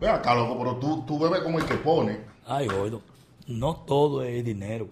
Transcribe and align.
Ve 0.00 0.08
acá, 0.08 0.34
loco, 0.34 0.58
pero 0.58 0.76
tú, 0.76 1.02
tú 1.06 1.18
bebes 1.18 1.40
como 1.40 1.58
el 1.58 1.64
que 1.66 1.74
pone. 1.74 2.18
Ay, 2.46 2.68
oído, 2.68 3.02
no 3.46 3.76
todo 3.76 4.22
es 4.22 4.44
dinero. 4.44 4.88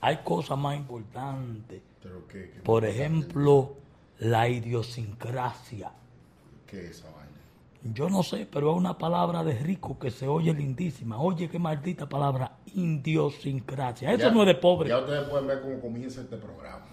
Hay 0.00 0.18
cosas 0.18 0.56
más 0.56 0.76
importantes. 0.76 1.82
Pero 2.02 2.26
qué, 2.28 2.50
qué- 2.54 2.60
Por 2.60 2.84
ejemplo, 2.84 3.74
la 4.20 4.48
idiosincrasia. 4.48 5.90
¿Qué 6.66 6.86
es 6.86 6.98
esa 6.98 7.06
vaina? 7.10 7.18
Yo 7.94 8.08
no 8.08 8.22
sé, 8.22 8.46
pero 8.50 8.70
es 8.70 8.76
una 8.76 8.96
palabra 8.96 9.42
de 9.42 9.54
rico 9.58 9.98
que 9.98 10.10
se 10.10 10.28
oye 10.28 10.54
lindísima. 10.54 11.18
Oye, 11.18 11.48
qué 11.48 11.58
maldita 11.58 12.08
palabra, 12.08 12.52
idiosincrasia. 12.74 14.12
Eso 14.12 14.28
Ya- 14.28 14.30
no 14.30 14.42
es 14.42 14.46
de 14.46 14.54
pobre. 14.54 14.88
Ya 14.88 14.98
ustedes 14.98 15.28
pueden 15.28 15.46
ver 15.48 15.60
cómo 15.60 15.80
comienza 15.80 16.20
este 16.20 16.36
programa. 16.36 16.86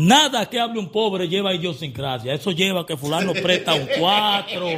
Nada 0.00 0.48
que 0.48 0.60
hable 0.60 0.78
un 0.78 0.90
pobre 0.92 1.26
lleva 1.28 1.52
idiosincrasia. 1.52 2.32
Eso 2.32 2.52
lleva 2.52 2.86
que 2.86 2.96
fulano 2.96 3.32
presta 3.32 3.74
un 3.74 3.88
cuatro, 3.98 4.68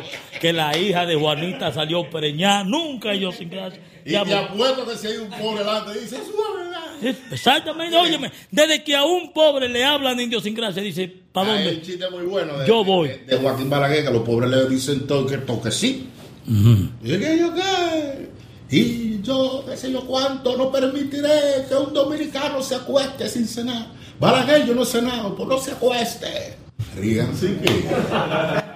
que 0.41 0.51
la 0.51 0.74
hija 0.79 1.05
de 1.05 1.15
Juanita 1.15 1.70
salió 1.74 2.09
preñada. 2.09 2.65
Nunca 2.65 3.15
idiosincrasia. 3.15 3.79
Y 4.06 4.12
Ya, 4.12 4.24
te 4.24 4.34
apuesto 4.34 4.87
que 4.87 4.96
si 4.96 5.09
hay 5.09 5.16
un 5.19 5.29
pobre 5.29 5.59
delante, 5.59 5.93
dice, 6.01 6.16
eso 6.16 6.24
es 6.24 6.56
verdad. 6.56 7.16
Exactamente, 7.33 7.96
óyeme, 7.98 8.33
desde 8.51 8.83
que 8.83 8.96
a 8.96 9.05
un 9.05 9.30
pobre 9.34 9.69
le 9.69 9.84
hablan 9.84 10.16
de 10.16 10.23
idiosincrasia, 10.24 10.83
dice, 10.83 11.12
¿para 11.32 11.52
Hay 11.52 11.59
un 11.59 11.65
dónde? 11.74 11.82
chiste 11.87 12.10
muy 12.10 12.24
bueno 12.24 12.57
de, 12.59 12.66
Yo 12.66 12.82
voy. 12.82 13.09
de, 13.09 13.18
de 13.27 13.37
Joaquín 13.37 13.68
Balaguer, 13.68 14.05
que 14.07 14.10
los 14.10 14.23
pobres 14.23 14.48
le 14.51 14.66
dicen 14.71 15.07
todo 15.07 15.27
que 15.27 15.37
toque 15.37 15.71
sí. 15.71 16.09
¿Y 16.48 17.09
qué 17.18 17.37
yo 17.38 17.52
qué? 17.55 18.30
Y 18.71 19.21
yo, 19.23 19.65
qué 19.68 19.77
sé 19.77 19.93
yo 19.93 20.01
cuánto, 20.07 20.57
no 20.57 20.73
permitiré 20.73 21.66
que 21.68 21.74
un 21.74 21.93
dominicano 21.93 22.62
se 22.62 22.77
acueste 22.77 23.29
sin 23.29 23.46
cenar. 23.46 23.99
Balaguer, 24.20 24.66
yo 24.66 24.74
no 24.74 24.82
he 24.82 24.87
cenado, 24.87 25.35
pues 25.35 25.49
no 25.49 25.59
se 25.59 25.73
acueste. 25.73 26.57
Ríganse 26.96 27.59
que. 27.59 27.88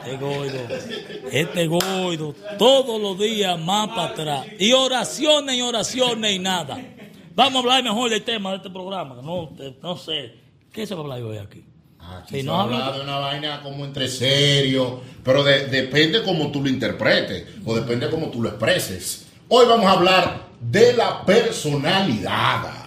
Este 0.04 0.16
goido, 0.18 0.58
este 1.30 1.66
goido, 1.66 2.34
todos 2.58 3.00
los 3.00 3.18
días 3.18 3.58
más 3.60 3.88
para 3.88 4.04
atrás. 4.04 4.46
Y 4.58 4.72
oraciones 4.72 5.56
y 5.56 5.62
oraciones 5.62 6.32
y 6.32 6.38
nada. 6.38 6.78
Vamos 7.34 7.56
a 7.56 7.58
hablar 7.60 7.82
mejor 7.84 8.10
del 8.10 8.22
tema 8.22 8.50
de 8.52 8.56
este 8.58 8.70
programa. 8.70 9.16
No, 9.22 9.50
te- 9.56 9.76
no 9.82 9.96
sé. 9.96 10.34
¿Qué 10.72 10.86
se 10.86 10.94
va 10.94 11.00
a 11.00 11.04
hablar 11.04 11.22
hoy 11.22 11.38
aquí? 11.38 11.64
Aquí 11.98 12.34
Si 12.36 12.40
se 12.40 12.42
no 12.44 12.60
habla 12.60 12.86
habla- 12.86 12.96
de 12.98 13.02
una 13.04 13.18
vaina 13.18 13.62
como 13.62 13.84
entre 13.84 14.08
serio, 14.08 15.00
pero 15.22 15.42
de- 15.42 15.66
depende 15.66 16.22
cómo 16.22 16.50
tú 16.52 16.62
lo 16.62 16.68
interpretes 16.68 17.46
o 17.64 17.74
depende 17.74 18.08
cómo 18.10 18.28
tú 18.28 18.42
lo 18.42 18.48
expreses. 18.50 19.26
Hoy 19.48 19.66
vamos 19.66 19.86
a 19.86 19.92
hablar 19.92 20.40
de 20.60 20.92
la 20.94 21.24
personalidad. 21.24 22.83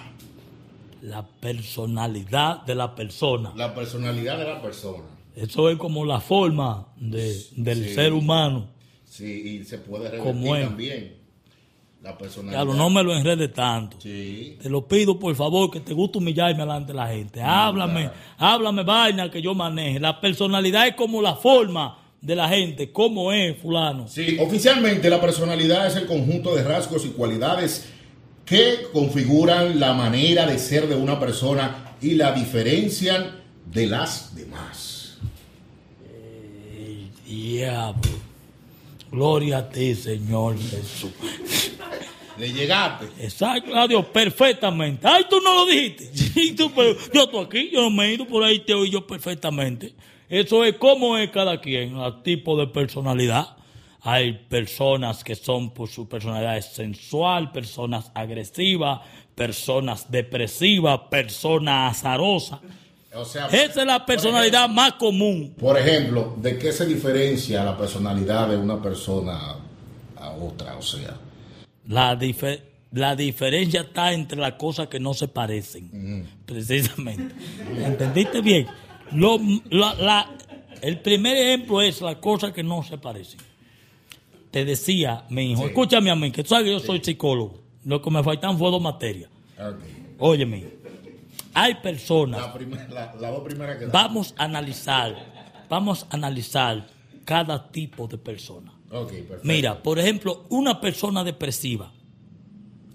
La 1.02 1.26
personalidad 1.26 2.64
de 2.66 2.76
la 2.76 2.96
persona. 2.96 3.54
La 3.56 3.74
personalidad 3.74 4.38
de 4.38 4.46
la 4.46 4.62
persona. 4.62 5.04
Eso 5.36 5.70
es 5.70 5.78
como 5.78 6.04
la 6.06 6.20
forma 6.20 6.88
de- 6.98 7.40
del 7.56 7.84
Sí. 7.90 7.94
ser 7.96 8.14
humano. 8.14 8.68
Sí, 9.06 9.60
y 9.62 9.64
se 9.66 9.78
puede 9.78 10.18
¿Cómo 10.18 10.54
revertir 10.54 10.68
también. 10.68 11.18
La 12.04 12.18
personalidad. 12.18 12.64
Claro, 12.64 12.78
no 12.78 12.90
me 12.90 13.04
lo 13.04 13.14
enrede 13.16 13.48
tanto. 13.50 13.98
Sí. 14.00 14.58
Te 14.62 14.70
lo 14.70 14.88
pido 14.88 15.18
por 15.20 15.36
favor 15.36 15.70
que 15.72 15.80
te 15.80 15.94
guste 15.94 16.20
humillarme 16.20 16.60
delante 16.60 16.92
de 16.94 16.98
la 16.98 17.08
gente. 17.08 17.42
Háblame, 17.42 18.10
háblame 18.38 18.84
vaina 18.84 19.30
que 19.32 19.42
yo 19.42 19.54
maneje. 19.56 20.00
La 20.00 20.20
personalidad 20.22 20.88
es 20.88 20.96
como 20.96 21.22
la 21.22 21.36
forma 21.36 21.98
de 22.22 22.36
la 22.36 22.48
gente, 22.50 22.92
cómo 22.92 23.32
es 23.32 23.58
fulano. 23.60 24.08
Sí, 24.08 24.38
oficialmente 24.40 25.10
la 25.10 25.20
personalidad 25.22 25.88
es 25.88 25.96
el 25.96 26.06
conjunto 26.08 26.56
de 26.56 26.64
rasgos 26.64 27.06
y 27.06 27.10
cualidades 27.10 27.92
que 28.48 28.88
configuran 28.94 29.78
la 29.78 29.94
manera 29.94 30.48
de 30.48 30.58
ser 30.58 30.88
de 30.88 30.96
una 30.96 31.20
persona 31.20 31.96
y 32.02 32.12
la 32.16 32.32
diferencian 32.32 33.42
de 33.66 33.88
las 33.88 34.34
demás. 34.34 35.18
Ey, 36.74 37.12
diablo. 37.26 38.10
Gloria 39.12 39.58
a 39.60 39.70
ti, 39.70 39.94
Señor 39.96 40.58
Jesús. 40.58 41.12
¿Le 42.38 42.54
llegaste? 42.54 43.08
Exacto, 43.20 43.76
adiós, 43.76 44.06
perfectamente. 44.06 45.06
Ay, 45.08 45.26
tú 45.30 45.42
no 45.42 45.54
lo 45.54 45.66
dijiste. 45.66 46.10
Sí, 46.38 46.52
tú, 46.54 46.72
pero 46.74 46.96
yo 47.14 47.24
estoy 47.24 47.44
aquí, 47.44 47.70
yo 47.74 47.82
no 47.82 47.90
me 47.90 48.06
he 48.06 48.14
ido 48.14 48.28
por 48.28 48.44
ahí, 48.44 48.60
te 48.60 48.74
oí 48.74 48.92
yo 48.92 49.06
perfectamente. 49.06 49.94
Eso 50.30 50.64
es 50.64 50.76
como 50.76 51.18
es 51.18 51.32
cada 51.32 51.60
quien, 51.60 51.98
el 51.98 52.22
tipo 52.22 52.56
de 52.58 52.68
personalidad. 52.68 53.57
Hay 54.10 54.32
personas 54.48 55.22
que 55.22 55.36
son 55.36 55.72
por 55.72 55.90
su 55.90 56.08
personalidad 56.08 56.62
sensual, 56.62 57.52
personas 57.52 58.10
agresivas, 58.16 59.02
personas 59.36 60.10
depresivas, 60.10 60.98
personas 61.12 61.98
azarosas. 61.98 62.60
O 63.14 63.26
sea, 63.26 63.48
Esa 63.48 63.82
es 63.82 63.86
la 63.86 64.06
personalidad 64.06 64.70
más 64.70 64.94
común. 64.94 65.54
Por 65.60 65.78
ejemplo, 65.78 66.34
¿de 66.38 66.58
qué 66.58 66.72
se 66.72 66.86
diferencia 66.86 67.66
la 67.66 67.78
personalidad 67.78 68.48
de 68.48 68.56
una 68.56 68.82
persona 68.82 69.56
a 70.16 70.30
otra? 70.32 70.78
O 70.78 70.82
sea, 70.82 71.16
La, 71.90 72.18
dife- 72.18 72.62
la 72.94 73.14
diferencia 73.14 73.82
está 73.82 74.14
entre 74.14 74.40
las 74.40 74.54
cosas 74.54 74.88
que 74.88 75.02
no 75.02 75.14
se 75.14 75.28
parecen, 75.28 76.26
precisamente. 76.46 77.36
¿Entendiste 77.84 78.40
bien? 78.40 78.68
Lo- 79.12 79.38
la- 79.70 79.96
la- 79.96 80.30
el 80.82 81.00
primer 81.02 81.36
ejemplo 81.36 81.82
es 81.82 82.00
las 82.00 82.16
cosas 82.18 82.54
que 82.54 82.64
no 82.64 82.84
se 82.84 82.98
parecen. 82.98 83.40
Te 84.58 84.66
decía, 84.66 85.24
mi 85.30 85.52
hijo, 85.52 85.62
Sí. 85.62 85.68
escúchame 85.68 86.10
a 86.10 86.16
mí, 86.16 86.32
que 86.32 86.42
tú 86.42 86.50
sabes 86.50 86.66
que 86.66 86.72
yo 86.72 86.80
soy 86.80 87.00
psicólogo. 87.04 87.60
Lo 87.86 88.02
que 88.02 88.10
me 88.10 88.24
faltan 88.24 88.58
fue 88.58 88.72
dos 88.72 88.82
materias. 88.82 89.30
ok. 89.60 89.84
Óyeme, 90.18 90.66
hay 91.54 91.76
personas, 91.76 92.42
la, 92.42 92.54
primer- 92.54 92.90
la, 92.92 93.14
la 93.22 93.30
dos 93.30 93.44
primeras 93.44 93.78
que 93.78 93.86
da. 93.86 93.92
vamos 93.92 94.34
a 94.36 94.46
analizar, 94.46 95.16
vamos 95.70 96.08
a 96.10 96.16
analizar 96.16 96.88
cada 97.24 97.70
tipo 97.72 98.08
de 98.08 98.18
persona. 98.18 98.74
Perfecto. 98.90 99.36
Mira, 99.44 99.84
por 99.84 100.00
ejemplo, 100.00 100.46
una 100.50 100.82
persona 100.82 101.24
depresiva. 101.24 101.92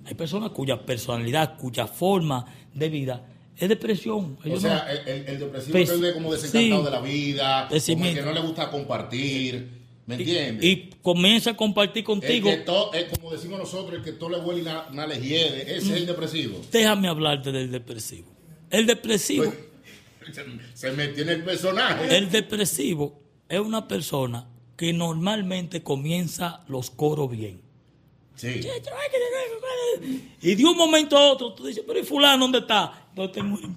Hay 0.05 0.15
personas 0.15 0.51
cuya 0.51 0.85
personalidad, 0.85 1.57
cuya 1.59 1.87
forma 1.87 2.45
de 2.75 2.89
vida 2.89 3.25
es 3.57 3.69
depresión. 3.69 4.37
O 4.53 4.59
sea, 4.59 4.85
no- 4.85 4.91
el, 4.91 4.99
el- 5.21 5.27
el 5.29 5.39
depresivo 5.39 5.73
Pues, 5.75 5.91
que 5.91 5.97
vive 5.97 6.13
como 6.13 6.33
desencantado 6.33 6.81
sí. 6.81 6.85
de 6.87 6.91
la 6.91 7.01
vida, 7.01 7.69
como 7.69 8.05
el 8.07 8.15
que 8.17 8.23
no 8.23 8.33
le 8.33 8.41
gusta 8.41 8.69
compartir, 8.69 9.82
¿me 10.07 10.15
entiendes? 10.17 10.65
y 10.65 10.91
comienza 11.03 11.51
a 11.51 11.57
compartir 11.57 12.01
el 12.01 12.05
contigo. 12.05 12.51
que 12.51 12.57
to- 12.59 12.93
es 12.95 13.05
como 13.19 13.33
decimos 13.33 13.59
nosotros, 13.59 13.95
el 13.99 14.03
que 14.05 14.13
todo 14.13 14.31
le 14.31 14.39
huele 14.39 14.61
y 14.61 14.65
nada 14.65 14.89
na 14.93 15.07
le 15.07 15.21
hiede, 15.21 15.63
ese 15.77 15.93
es 15.95 16.01
el 16.01 16.07
depresivo. 16.07 16.61
Déjame 16.71 17.09
hablarte 17.09 17.53
del 17.53 17.71
depresivo. 17.71 18.29
El 18.71 18.87
depresivo, 18.87 19.45
Pues, 19.45 20.41
se, 20.75 20.91
metió 20.93 21.23
en 21.25 21.29
el 21.31 21.45
personaje. 21.45 22.17
el 22.17 22.31
depresivo 22.31 23.21
es 23.49 23.61
una 23.61 23.87
persona 23.87 24.49
que 24.77 24.93
normalmente 24.93 25.83
comienza 25.83 26.65
los 26.69 26.91
coros 26.91 27.31
bien. 27.31 27.61
Sí. 28.35 28.61
Y 30.41 30.55
de 30.55 30.65
un 30.65 30.77
momento 30.77 31.17
a 31.17 31.31
otro 31.33 31.53
tú 31.53 31.67
dices, 31.67 31.85
pero 31.87 32.01
¿y 32.01 32.03
fulano 32.03 32.45
dónde 32.45 32.59
está? 32.61 33.09
¿Dónde 33.15 33.33
te 33.35 33.43
mueren? 33.43 33.77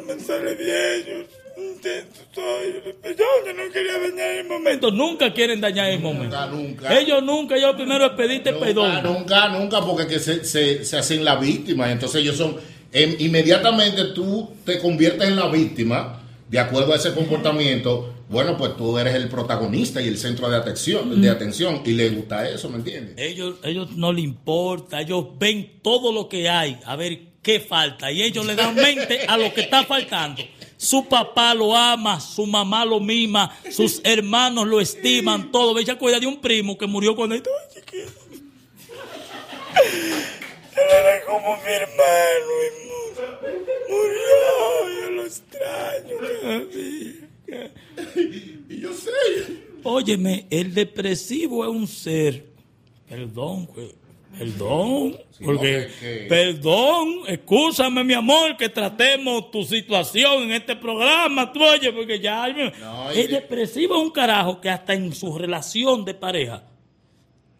Me 0.00 0.18
sale 0.20 0.54
bien, 0.54 1.26
yo 3.46 3.52
no 3.52 3.72
quería 3.72 3.98
dañar 3.98 4.30
el 4.36 4.48
momento. 4.48 4.90
Nunca 4.90 5.32
quieren 5.32 5.60
dañar 5.60 5.90
el 5.90 6.00
momento. 6.00 6.24
Nunca, 6.24 6.46
nunca. 6.46 6.98
Ellos 6.98 7.22
nunca, 7.22 7.58
yo 7.58 7.76
primero 7.76 8.16
pedirte 8.16 8.52
Nunca, 8.52 8.64
perdón. 8.66 9.02
nunca, 9.02 9.48
nunca, 9.48 9.80
porque 9.80 10.06
que 10.06 10.18
se, 10.18 10.44
se, 10.44 10.84
se 10.84 10.96
hacen 10.96 11.24
la 11.24 11.36
víctima. 11.36 11.90
Entonces 11.90 12.22
ellos 12.22 12.36
son, 12.36 12.56
em, 12.92 13.14
inmediatamente 13.18 14.04
tú 14.14 14.50
te 14.64 14.78
conviertes 14.78 15.28
en 15.28 15.36
la 15.36 15.48
víctima, 15.48 16.20
de 16.48 16.58
acuerdo 16.58 16.92
a 16.92 16.96
ese 16.96 17.14
comportamiento, 17.14 18.14
bueno, 18.28 18.56
pues 18.56 18.76
tú 18.76 18.96
eres 18.98 19.14
el 19.14 19.28
protagonista 19.28 20.00
y 20.00 20.08
el 20.08 20.18
centro 20.18 20.48
de 20.48 20.56
atención, 20.56 21.20
de 21.20 21.28
atención 21.30 21.82
y 21.84 21.92
le 21.92 22.10
gusta 22.10 22.48
eso, 22.48 22.68
¿me 22.68 22.76
entiendes? 22.76 23.14
Ellos, 23.18 23.56
ellos 23.62 23.92
no 23.96 24.12
le 24.12 24.22
importa, 24.22 25.00
ellos 25.00 25.26
ven 25.38 25.80
todo 25.82 26.12
lo 26.12 26.28
que 26.28 26.48
hay, 26.48 26.78
a 26.84 26.96
ver 26.96 27.33
qué 27.44 27.60
falta, 27.60 28.10
y 28.10 28.22
ellos 28.22 28.44
le 28.44 28.56
dan 28.56 28.74
mente 28.74 29.24
a 29.28 29.36
lo 29.36 29.54
que 29.54 29.60
está 29.60 29.84
faltando. 29.84 30.42
Su 30.76 31.06
papá 31.06 31.54
lo 31.54 31.76
ama, 31.76 32.18
su 32.20 32.44
mamá 32.46 32.84
lo 32.84 32.98
mima, 32.98 33.56
sus 33.70 34.00
hermanos 34.02 34.66
lo 34.66 34.80
estiman, 34.80 35.52
todo. 35.52 35.78
Ella 35.78 35.96
cuida 35.96 36.18
de 36.18 36.26
un 36.26 36.40
primo 36.40 36.76
que 36.76 36.86
murió 36.88 37.14
cuando 37.14 37.36
estaba 37.36 37.56
chiquito. 37.72 38.10
Era 40.76 41.24
como 41.26 41.56
mi 41.56 41.70
hermano 41.70 42.52
y 42.66 42.70
mu- 42.88 43.96
murió, 43.96 45.00
yo 45.00 45.10
lo 45.10 45.24
extraño. 45.24 46.16
Y 48.68 48.80
yo 48.80 48.92
sé. 48.92 49.10
Óyeme, 49.84 50.46
el 50.50 50.74
depresivo 50.74 51.64
es 51.64 51.70
un 51.70 51.86
ser, 51.86 52.46
perdón, 53.08 53.66
que 53.68 53.94
Perdón, 54.38 55.16
porque, 55.44 55.52
no, 55.54 55.60
que- 55.60 55.88
que- 56.00 56.26
perdón, 56.28 57.08
escúchame, 57.28 58.04
mi 58.04 58.14
amor, 58.14 58.56
que 58.56 58.68
tratemos 58.68 59.50
tu 59.50 59.64
situación 59.64 60.44
en 60.44 60.52
este 60.52 60.76
programa, 60.76 61.52
tú 61.52 61.62
oye, 61.62 61.92
porque 61.92 62.18
ya 62.20 62.48
No, 62.48 63.10
es 63.10 63.30
depresivo 63.30 64.00
un 64.00 64.10
carajo 64.10 64.60
que 64.60 64.70
hasta 64.70 64.94
en 64.94 65.12
su 65.14 65.36
relación 65.38 66.04
de 66.04 66.14
pareja 66.14 66.64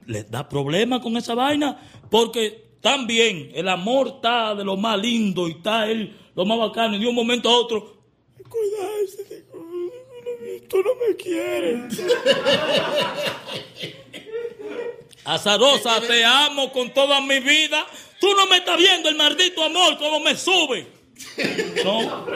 le 0.06 0.25
da 0.25 0.49
problemas 0.49 1.00
con 1.00 1.17
esa 1.17 1.35
vaina, 1.35 1.81
porque 2.11 2.65
también 2.81 3.50
el 3.55 3.69
amor 3.69 4.09
está 4.17 4.55
de 4.55 4.65
lo 4.65 4.76
más 4.76 4.99
lindo 5.00 5.49
y 5.49 5.53
está 5.53 5.88
él 5.91 6.15
lo 6.35 6.44
más 6.44 6.59
bacano, 6.59 6.97
y 6.97 7.00
de 7.00 7.06
un 7.06 7.15
momento 7.15 7.49
a 7.49 7.56
otro, 7.56 7.97
cuidarse, 8.49 9.44
tú 10.69 10.76
no 10.79 10.91
me 11.09 11.17
quieres. 11.17 12.03
Azarosa, 15.25 16.00
te 16.00 16.25
amo 16.25 16.73
con 16.73 16.93
toda 16.93 17.21
mi 17.21 17.41
vida. 17.41 17.87
Tú 18.21 18.35
no 18.35 18.47
me 18.47 18.59
estás 18.59 18.76
viendo 18.79 19.09
el 19.09 19.17
maldito 19.17 19.62
amor 19.65 19.99
como 19.99 20.21
me 20.21 20.37
sube. 20.37 20.87
No, 21.85 22.26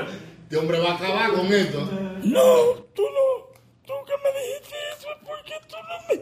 Este 0.42 0.56
hombre 0.56 0.78
va 0.78 0.92
a 0.92 0.94
acabar 0.94 1.32
con 1.32 1.52
esto. 1.52 1.80
no, 2.22 2.54
tú 2.94 3.02
no. 3.02 3.48
Tú 3.86 3.92
que 4.06 4.12
me 4.22 4.40
dijiste 4.40 4.76
eso 4.96 5.08
es 5.10 5.18
porque 5.24 5.54
tú 5.68 5.76
no 5.76 5.88
me 6.08 6.14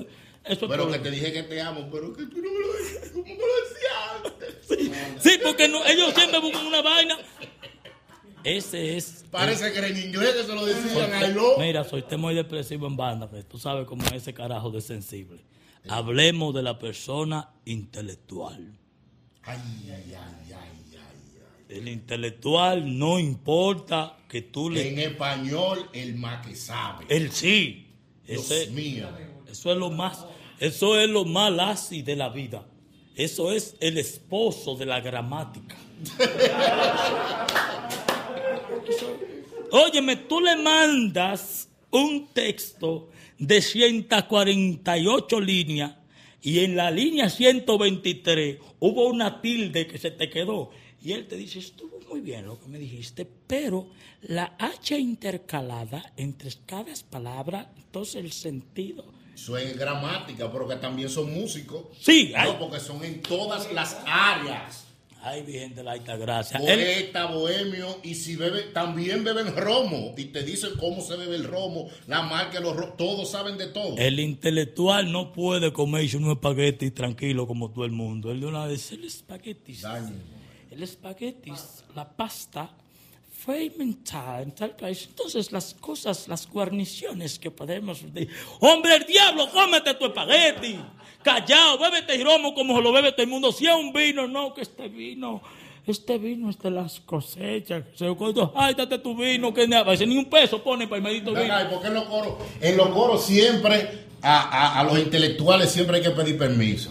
amas. 0.00 0.06
Eso 0.44 0.64
es 0.66 0.70
Pero 0.70 0.90
que 0.90 0.98
te 0.98 1.10
dije 1.10 1.32
que 1.32 1.42
te 1.44 1.60
amo, 1.60 1.88
pero 1.92 2.12
que 2.14 2.24
tú 2.24 2.36
no 2.42 2.50
me 2.50 2.58
lo 2.66 2.72
dijiste 2.78 3.12
como 3.12 3.24
me 3.24 3.34
lo 3.34 3.54
decías 3.68 5.04
antes. 5.14 5.22
Sí, 5.22 5.38
porque 5.42 5.68
no- 5.68 5.84
ellos 5.86 6.12
siempre 6.14 6.38
buscan 6.40 6.66
una 6.66 6.82
vaina. 6.82 7.18
Ese 8.44 8.96
es. 8.96 9.24
Parece 9.30 9.72
que 9.72 9.78
era 9.78 9.88
en 9.88 9.98
inglés 9.98 10.34
que 10.34 10.44
se 10.44 10.54
lo 10.54 10.64
decían 10.66 11.12
a 11.12 11.26
lo. 11.28 11.58
Mira, 11.58 11.82
soy 11.84 12.00
usted 12.00 12.18
muy 12.18 12.34
depresivo 12.34 12.86
en 12.86 12.96
banda, 12.96 13.28
tú 13.48 13.58
sabes 13.58 13.86
cómo 13.86 14.04
es 14.06 14.12
ese 14.12 14.34
carajo 14.34 14.70
de 14.70 14.80
sensible. 14.80 15.42
Hablemos 15.88 16.54
de 16.54 16.62
la 16.62 16.78
persona 16.78 17.50
intelectual. 17.64 18.78
Ay, 19.42 19.58
ay, 19.84 20.14
ay, 20.14 20.14
ay, 20.14 20.96
ay, 20.96 21.76
El 21.76 21.88
intelectual 21.88 22.98
no 22.98 23.18
importa 23.18 24.16
que 24.28 24.40
tú 24.42 24.70
le... 24.70 24.88
En 24.88 24.98
español, 24.98 25.90
el 25.92 26.14
más 26.14 26.46
que 26.46 26.54
sabe. 26.56 27.04
Él 27.08 27.30
sí. 27.30 27.88
Dios 28.26 28.50
Ese- 28.50 28.70
mío. 28.70 29.08
eso 29.50 29.72
es 29.72 29.76
lo 29.76 29.90
más, 29.90 30.24
eso 30.58 30.98
es 30.98 31.10
lo 31.10 31.26
más 31.26 31.52
lazy 31.52 32.00
de 32.00 32.16
la 32.16 32.30
vida. 32.30 32.64
Eso 33.14 33.52
es 33.52 33.76
el 33.80 33.98
esposo 33.98 34.76
de 34.76 34.86
la 34.86 35.00
gramática. 35.00 35.76
Óyeme, 39.70 40.16
tú 40.16 40.40
le 40.40 40.56
mandas 40.56 41.68
un 41.90 42.28
texto 42.32 43.10
de 43.38 43.60
148 43.60 45.40
líneas 45.40 45.94
y 46.42 46.60
en 46.60 46.76
la 46.76 46.90
línea 46.90 47.30
123 47.30 48.58
hubo 48.80 49.06
una 49.08 49.40
tilde 49.40 49.86
que 49.86 49.98
se 49.98 50.10
te 50.10 50.28
quedó. 50.28 50.70
Y 51.02 51.12
él 51.12 51.26
te 51.26 51.36
dice, 51.36 51.58
estuvo 51.58 52.00
muy 52.08 52.20
bien 52.20 52.46
lo 52.46 52.60
que 52.60 52.68
me 52.68 52.78
dijiste, 52.78 53.26
pero 53.46 53.88
la 54.22 54.54
H 54.58 54.98
intercalada 54.98 56.12
entre 56.16 56.50
cada 56.66 56.92
palabra, 57.10 57.72
entonces 57.76 58.16
el 58.16 58.32
sentido. 58.32 59.04
Eso 59.34 59.58
es 59.58 59.76
gramática, 59.76 60.50
pero 60.50 60.68
que 60.68 60.76
también 60.76 61.10
son 61.10 61.32
músicos. 61.32 61.86
Sí, 62.00 62.32
No, 62.36 62.58
porque 62.58 62.78
son 62.78 63.04
en 63.04 63.20
todas 63.20 63.72
las 63.72 63.98
áreas. 64.06 64.83
Ay 65.24 65.42
Virgen 65.42 65.74
de 65.74 65.82
la 65.82 65.92
Alta 65.92 66.16
Gracia. 66.16 66.58
Poeta, 66.58 67.26
bohemio, 67.26 67.98
y 68.02 68.14
si 68.14 68.36
bebe, 68.36 68.62
también 68.72 69.24
beben 69.24 69.56
romo. 69.56 70.14
Y 70.16 70.26
te 70.26 70.42
dicen 70.42 70.70
cómo 70.78 71.00
se 71.00 71.16
bebe 71.16 71.36
el 71.36 71.44
romo, 71.44 71.88
la 72.06 72.22
marca, 72.22 72.60
los 72.60 72.96
todos 72.96 73.30
saben 73.30 73.56
de 73.58 73.68
todo. 73.68 73.96
El 73.96 74.20
intelectual 74.20 75.10
no 75.10 75.32
puede 75.32 75.72
comerse 75.72 76.16
un 76.16 76.30
espagueti 76.30 76.90
tranquilo 76.90 77.46
como 77.46 77.70
todo 77.70 77.84
el 77.84 77.92
mundo. 77.92 78.30
Él 78.30 78.40
de 78.40 78.46
una 78.46 78.66
vez, 78.66 78.92
el 78.92 79.04
espagueti. 79.04 79.76
El 80.70 80.82
espagueti, 80.82 81.52
la 81.94 82.08
pasta, 82.08 82.70
fue 83.44 83.64
inventada 83.64 84.40
en 84.42 84.52
tal 84.52 84.74
país. 84.74 85.06
Entonces, 85.08 85.52
las 85.52 85.74
cosas, 85.74 86.28
las 86.28 86.48
guarniciones 86.48 87.38
que 87.38 87.50
podemos. 87.50 88.00
de- 88.12 88.26
¡Hombre, 88.60 88.96
el 88.96 89.04
diablo, 89.06 89.50
cómete 89.52 89.94
tu 89.94 90.06
espagueti! 90.06 90.78
Callao, 91.24 91.78
bébete 91.78 92.22
romo 92.22 92.54
como 92.54 92.80
lo 92.80 92.92
bebe 92.92 93.12
todo 93.12 93.22
el 93.22 93.28
mundo. 93.28 93.50
Si 93.50 93.66
es 93.66 93.74
un 93.74 93.92
vino, 93.92 94.28
no, 94.28 94.54
que 94.54 94.60
este 94.62 94.88
vino. 94.88 95.42
Este 95.86 96.16
vino 96.18 96.48
es 96.48 96.58
de 96.60 96.70
las 96.70 97.00
cosechas. 97.00 97.84
Se 97.94 98.06
ay, 98.54 98.74
date 98.74 98.98
tu 98.98 99.14
vino, 99.16 99.52
que 99.52 99.66
ni, 99.68 99.74
a 99.74 99.82
veces 99.82 100.08
ni 100.08 100.16
un 100.16 100.26
peso 100.30 100.62
pone 100.62 100.86
para 100.86 100.96
el 100.98 101.02
medito 101.02 101.30
vino. 101.30 101.42
Venga, 101.42 101.62
¿y 101.62 101.66
por 101.66 101.82
qué 101.82 101.88
en 101.88 101.94
los 101.94 102.04
coros? 102.04 102.34
En 102.60 102.76
los 102.76 102.88
coros 102.88 103.24
siempre, 103.26 104.04
a, 104.22 104.40
a- 104.42 104.80
a 104.80 104.84
los 104.84 104.98
intelectuales 104.98 105.70
siempre 105.70 105.96
hay 105.98 106.02
que 106.02 106.10
pedir 106.10 106.38
permiso. 106.38 106.90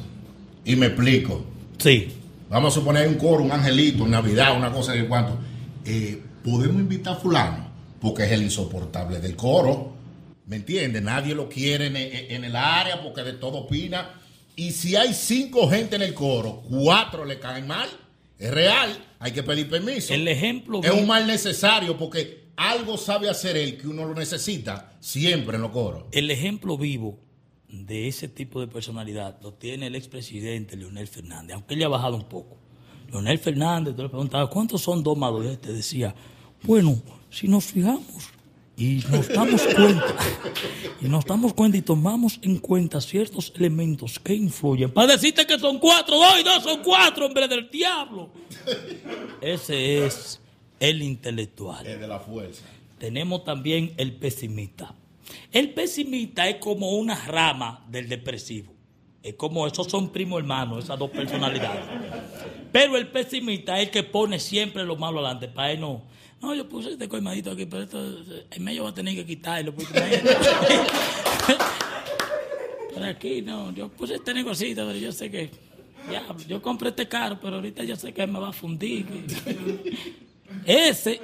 Y 0.66 0.76
me 0.76 0.88
explico. 0.88 1.44
Sí. 1.80 2.10
Vamos 2.50 2.76
a 2.76 2.80
suponer 2.80 3.08
un 3.08 3.16
coro, 3.16 3.44
un 3.44 3.52
angelito, 3.52 4.06
Navidad, 4.06 4.56
una 4.56 4.72
cosa 4.72 4.94
de 4.94 5.08
cuanto. 5.08 5.38
Eh, 5.86 6.22
Podemos 6.44 6.76
invitar 6.82 7.14
a 7.14 7.16
fulano, 7.16 7.68
porque 8.02 8.26
es 8.26 8.32
el 8.34 8.44
insoportable 8.44 9.20
del 9.22 9.36
coro. 9.36 9.94
¿Me 10.46 10.58
entiendes? 10.58 11.02
Nadie 11.02 11.34
lo 11.34 11.48
quiere 11.48 11.88
en, 11.88 11.96
en 11.96 12.44
el 12.44 12.56
área 12.58 13.02
porque 13.02 13.24
de 13.24 13.32
todo 13.34 13.60
opina. 13.60 14.20
Y 14.56 14.72
si 14.72 14.96
hay 14.96 15.14
cinco 15.14 15.70
gente 15.70 15.96
en 15.96 16.02
el 16.04 16.14
coro, 16.14 16.64
cuatro 16.70 17.26
le 17.26 17.40
caen 17.40 17.68
mal. 17.68 17.90
Es 18.38 18.52
real, 18.52 18.98
hay 19.20 19.32
que 19.32 19.44
pedir 19.44 19.70
permiso. 19.70 20.14
El 20.14 20.28
ejemplo 20.28 20.82
es 20.84 20.92
un 20.92 21.08
mal 21.08 21.26
necesario 21.26 21.98
porque 21.98 22.44
algo 22.56 22.98
sabe 22.98 23.30
hacer 23.30 23.58
él 23.58 23.78
que 23.78 23.88
uno 23.88 24.06
lo 24.06 24.14
necesita 24.14 24.98
siempre 25.00 25.56
en 25.56 25.62
los 25.62 25.72
coros. 25.72 26.06
El 26.12 26.30
ejemplo 26.30 26.78
vivo 26.78 27.20
de 27.70 28.08
ese 28.08 28.28
tipo 28.28 28.60
de 28.60 28.68
personalidad 28.68 29.40
lo 29.42 29.54
tiene 29.54 29.88
el 29.88 29.96
expresidente 29.96 30.76
Leonel 30.76 31.08
Fernández, 31.08 31.56
aunque 31.56 31.74
él 31.74 31.80
ya 31.80 31.86
ha 31.88 31.90
bajado 31.90 32.16
un 32.16 32.28
poco. 32.28 32.58
Leonel 33.10 33.40
Fernández, 33.40 33.96
tú 33.96 34.04
le 34.04 34.10
preguntabas, 34.10 34.50
¿cuántos 34.50 34.82
son 34.82 35.04
dos 35.04 35.18
más 35.18 35.32
dos? 35.32 35.62
Te 35.62 35.72
decía, 35.72 36.14
bueno, 36.64 37.02
si 37.30 37.48
nos 37.48 37.66
fijamos 37.66 38.33
y 38.84 39.04
nos 39.10 39.30
damos 39.30 39.62
cuenta, 39.62 40.16
y 41.02 41.08
nos 41.08 41.26
damos 41.26 41.54
cuenta 41.54 41.78
y 41.78 41.82
tomamos 41.82 42.40
en 42.42 42.58
cuenta 42.58 43.00
ciertos 43.00 43.54
elementos 43.56 44.20
que 44.20 44.34
influyen, 44.34 44.92
para 44.92 45.14
decirte 45.14 45.46
que 45.46 45.58
son 45.58 45.80
cuatro, 45.80 46.18
dos 46.18 46.40
y 46.40 46.44
dos 46.44 46.64
son 46.64 46.82
cuatro, 46.84 47.26
hombre 47.26 47.48
del 47.48 47.70
diablo. 47.70 48.30
Ese 49.40 50.06
es 50.06 50.40
el 50.80 51.02
intelectual 51.02 51.86
Es 51.88 52.00
de 52.00 52.08
la 52.08 52.20
fuerza. 52.20 52.66
tenemos 52.98 53.46
también 53.46 53.94
el 53.98 54.14
pesimista. 54.14 54.94
El 55.52 55.74
pesimista 55.74 56.50
es 56.50 56.58
como 56.58 56.92
una 56.92 57.16
rama 57.26 57.86
del 57.88 58.10
depresivo. 58.10 58.74
Es 59.22 59.36
como 59.36 59.66
esos 59.66 59.88
son 59.88 60.10
primos 60.10 60.40
hermanos, 60.40 60.84
esas 60.84 61.00
dos 61.00 61.10
personalidades. 61.10 61.86
Pero 62.74 62.98
el 62.98 63.08
pesimista 63.08 63.80
es 63.80 63.88
el 63.88 63.92
que 63.92 64.04
pone 64.04 64.40
siempre 64.40 64.84
lo 64.84 64.98
malo 64.98 65.20
adelante. 65.20 65.48
Para 65.48 65.72
él 65.72 65.80
no. 65.80 66.02
No, 66.44 66.54
yo 66.54 66.68
puse 66.68 66.92
este 66.92 67.08
colmadito 67.08 67.52
aquí, 67.52 67.66
pero 67.66 67.84
esto 67.84 68.06
en 68.52 68.64
medio 68.66 68.84
va 68.84 68.90
a 68.90 68.94
tener 68.94 69.16
que 69.16 69.26
quitarlo. 69.26 69.74
Porque. 69.74 69.96
Por 72.94 73.02
aquí 73.02 73.42
no, 73.42 73.74
yo 73.74 73.88
puse 73.88 74.16
este 74.16 74.34
negocito, 74.34 74.86
pero 74.86 75.00
yo 75.00 75.14
sé 75.14 75.32
que. 75.32 75.50
Ya, 76.12 76.26
yo 76.46 76.62
compré 76.62 76.90
este 76.90 77.08
carro, 77.08 77.40
pero 77.42 77.56
ahorita 77.56 77.86
yo 77.86 77.96
sé 77.96 78.14
que 78.14 78.28
me 78.28 78.40
va 78.40 78.50
a 78.50 78.52
fundir. 78.52 79.06
Ese, 80.66 81.22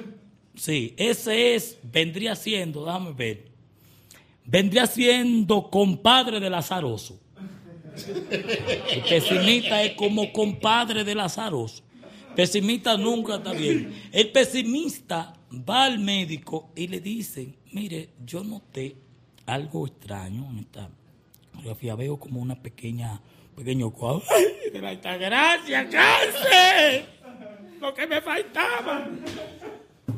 sí, 0.56 0.94
ese 0.96 1.54
es, 1.54 1.78
vendría 1.84 2.34
siendo, 2.34 2.84
déjame 2.84 3.12
ver, 3.12 3.44
vendría 4.44 4.86
siendo 4.86 5.70
compadre 5.70 6.40
del 6.40 6.52
azaroso. 6.52 7.20
El 8.90 9.02
pesimista 9.08 9.82
es 9.84 9.94
como 9.94 10.32
compadre 10.32 11.04
del 11.04 11.20
azaroso. 11.20 11.84
Pesimista 12.34 12.96
nunca 12.96 13.36
está 13.36 13.52
bien. 13.52 13.94
El 14.12 14.30
pesimista 14.30 15.34
va 15.52 15.84
al 15.84 15.98
médico 15.98 16.70
y 16.76 16.88
le 16.88 17.00
dicen, 17.00 17.56
mire, 17.72 18.10
yo 18.24 18.44
noté 18.44 18.96
algo 19.46 19.86
extraño 19.86 20.48
en 20.50 20.58
esta 20.60 20.90
fotografía. 21.52 21.94
Veo 21.96 22.18
como 22.18 22.40
una 22.40 22.60
pequeña, 22.60 23.20
pequeño 23.56 23.90
cuadro. 23.90 24.22
¡Ay, 24.30 24.70
de 24.70 24.80
la 24.80 24.90
alta 24.90 25.16
gracia, 25.16 25.88
cáncer! 25.88 27.20
Lo 27.80 27.94
que 27.94 28.06
me 28.06 28.20
faltaba. 28.20 29.08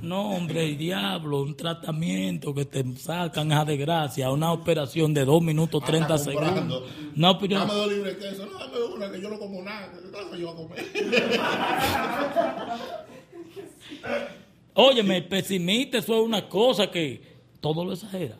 No, 0.02 0.30
hombre, 0.30 0.64
el 0.64 0.76
diablo, 0.76 1.42
un 1.42 1.54
tratamiento 1.56 2.52
que 2.52 2.64
te 2.64 2.84
sacan 2.96 3.52
a 3.52 3.64
desgracia, 3.64 4.30
una 4.30 4.52
operación 4.52 5.14
de 5.14 5.24
2 5.24 5.40
minutos 5.42 5.82
30 5.84 6.14
Anda 6.14 6.24
comprando. 6.24 6.54
segundos. 6.80 6.90
No, 7.14 7.38
pero 7.38 7.58
Dame 7.60 7.72
dos 7.72 7.92
libres 7.92 8.18
de 8.18 8.28
queso. 8.30 8.46
No, 8.46 8.58
dame 8.58 8.78
una 8.96 9.12
que 9.12 9.20
yo 9.22 9.28
no 9.30 9.38
como 9.38 9.62
nada. 9.62 9.92
¿Qué 9.92 10.10
cosa 10.10 10.36
yo 10.36 10.52
voy 10.52 10.54
a 10.54 10.68
comer? 10.68 10.84
Óyeme, 14.74 15.16
el 15.18 15.24
pesimista, 15.28 15.98
eso 15.98 16.16
es 16.20 16.22
una 16.26 16.48
cosa 16.48 16.90
que 16.90 17.22
todo 17.60 17.84
lo 17.84 17.92
exagera. 17.92 18.36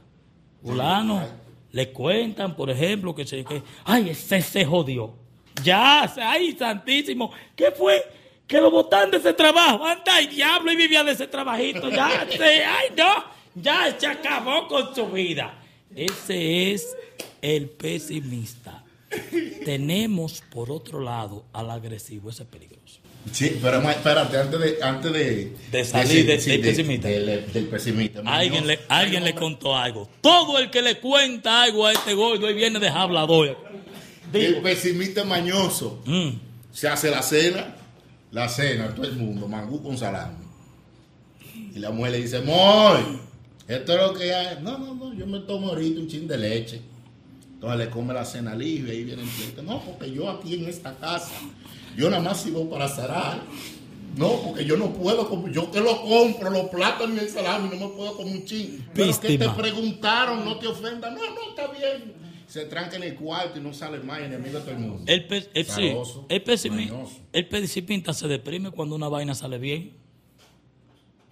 Fulano, 0.63 1.23
le 1.71 1.93
cuentan, 1.93 2.57
por 2.57 2.71
ejemplo, 2.71 3.15
que 3.15 3.25
se, 3.27 3.45
que, 3.45 3.63
ay, 3.85 4.11
ese 4.11 4.41
se 4.43 4.65
jodió. 4.65 5.15
Ya, 5.63 6.13
ay, 6.17 6.53
santísimo, 6.59 7.31
¿qué 7.55 7.71
fue? 7.71 8.03
Que 8.53 8.61
lo 8.61 8.71
botan 8.71 9.11
de 9.11 9.17
ese 9.17 9.33
trabajo. 9.33 9.83
Anda, 9.87 10.19
el 10.21 10.29
diablo, 10.29 10.71
y 10.71 10.77
vivía 10.77 11.03
de 11.03 11.13
ese 11.13 11.27
trabajito. 11.27 11.89
Ya, 11.91 12.27
se, 12.31 12.45
ay, 12.65 12.89
no, 12.95 13.25
ya 13.55 13.97
se 13.99 14.07
acabó 14.07 14.69
con 14.69 14.95
su 14.95 15.07
vida. 15.07 15.55
Ese 15.97 16.73
es 16.73 16.87
el 17.41 17.71
pesimista. 17.71 18.85
Tenemos, 19.65 20.43
por 20.53 20.71
otro 20.71 21.01
lado, 21.01 21.45
al 21.55 21.71
agresivo, 21.71 22.29
ese 22.29 22.43
es 22.43 22.49
peligroso. 22.51 23.01
Sí, 23.33 23.59
pero 23.63 23.81
espérate, 23.89 24.37
antes 24.37 24.61
de, 24.61 24.79
antes 24.83 25.13
de, 25.13 25.57
De 25.71 25.85
salir 25.87 26.27
de- 26.27 26.37
del 26.37 26.61
pesimista. 26.61 27.09
del- 27.09 27.67
pesimista. 27.71 28.21
Alguien 28.27 28.67
le, 28.67 28.81
alguien 28.89 29.25
le 29.25 29.35
contó 29.35 29.77
algo. 29.79 30.11
Todo 30.21 30.59
el 30.59 30.71
que 30.71 30.83
le 30.83 30.99
cuenta 30.99 31.63
algo 31.63 31.87
a 31.87 31.93
este 31.93 32.13
gordo 32.15 32.47
hoy 32.49 32.55
viene 32.55 32.79
de 32.81 32.89
hablador. 32.89 33.57
El 34.33 34.57
pesimista 34.61 35.25
mañoso. 35.25 36.03
Mm. 36.05 36.31
Se 36.73 36.89
hace 36.89 37.11
la 37.11 37.23
cena, 37.23 37.77
la 38.33 38.49
cena, 38.49 38.95
todo 38.95 39.07
el 39.07 39.17
mundo, 39.17 39.47
mangú 39.47 39.83
con 39.83 39.97
salami. 39.97 40.37
Y 41.75 41.79
la 41.79 41.91
mujer 41.91 42.13
le 42.13 42.23
dice, 42.23 42.41
Moy, 42.41 43.21
esto 43.69 43.93
es 43.93 44.01
lo 44.01 44.15
que 44.15 44.35
hay. 44.35 44.63
No, 44.63 44.79
no, 44.79 44.95
no, 44.95 45.15
yo 45.15 45.27
me 45.27 45.41
tomo 45.41 45.69
ahorita 45.69 46.01
un 46.01 46.09
chin 46.09 46.27
de 46.27 46.39
leche. 46.39 46.81
Entonces 47.55 47.79
le 47.79 47.91
come 47.91 48.13
la 48.13 48.25
cena 48.25 48.55
libre 48.55 48.95
y 48.95 48.99
ahí 48.99 49.05
viene 49.05 49.23
el 49.23 49.29
pleito. 49.29 49.63
No, 49.63 49.81
porque 49.81 50.11
yo 50.11 50.29
aquí 50.29 50.55
en 50.55 50.69
esta 50.69 50.97
casa, 50.97 51.33
yo 51.97 52.11
nada 52.11 52.23
más 52.23 52.41
sirvo 52.41 52.69
para 52.69 52.89
cenar. 52.89 53.41
No, 54.17 54.43
porque 54.43 54.65
yo 54.65 54.77
no 54.77 54.93
puedo, 54.93 55.51
yo 55.51 55.71
que 55.71 55.81
lo 55.81 56.03
compro, 56.03 56.51
los 56.51 56.69
plátanos 56.69 57.17
y 57.17 57.21
el 57.21 57.29
salami, 57.31 57.69
no 57.69 57.89
me 57.89 57.95
puedo 57.95 58.15
comer 58.17 58.35
un 58.35 58.45
chin. 58.45 58.87
Pero 58.93 59.21
que 59.21 59.39
te 59.39 59.49
preguntaron, 59.49 60.45
no 60.45 60.59
te 60.59 60.67
ofendas. 60.67 61.13
No, 61.13 61.21
no, 61.21 61.51
está 61.51 61.69
bien. 61.69 62.22
Se 62.53 62.67
tranca 62.67 62.97
en 62.97 63.03
el 63.05 63.15
cuarto 63.15 63.59
y 63.59 63.63
no 63.63 63.73
sale 63.73 63.99
más, 64.01 64.21
enemigo 64.21 64.59
de 64.59 64.61
todo 64.61 64.73
el 64.73 64.79
mundo. 64.79 65.05
El, 65.07 65.27
pe- 65.27 65.49
el- 65.55 65.65
sí, 65.65 65.89
Zaroso, 65.89 66.27
el 66.29 66.45
pesimi- 66.45 66.91
mañoso. 66.91 67.17
el 67.33 67.49
pesimista 67.49 68.13
se 68.13 68.29
deprime 68.29 68.71
cuando 68.73 68.95
una 68.95 69.09
vaina 69.09 69.35
sale 69.35 69.57
bien. 69.57 69.95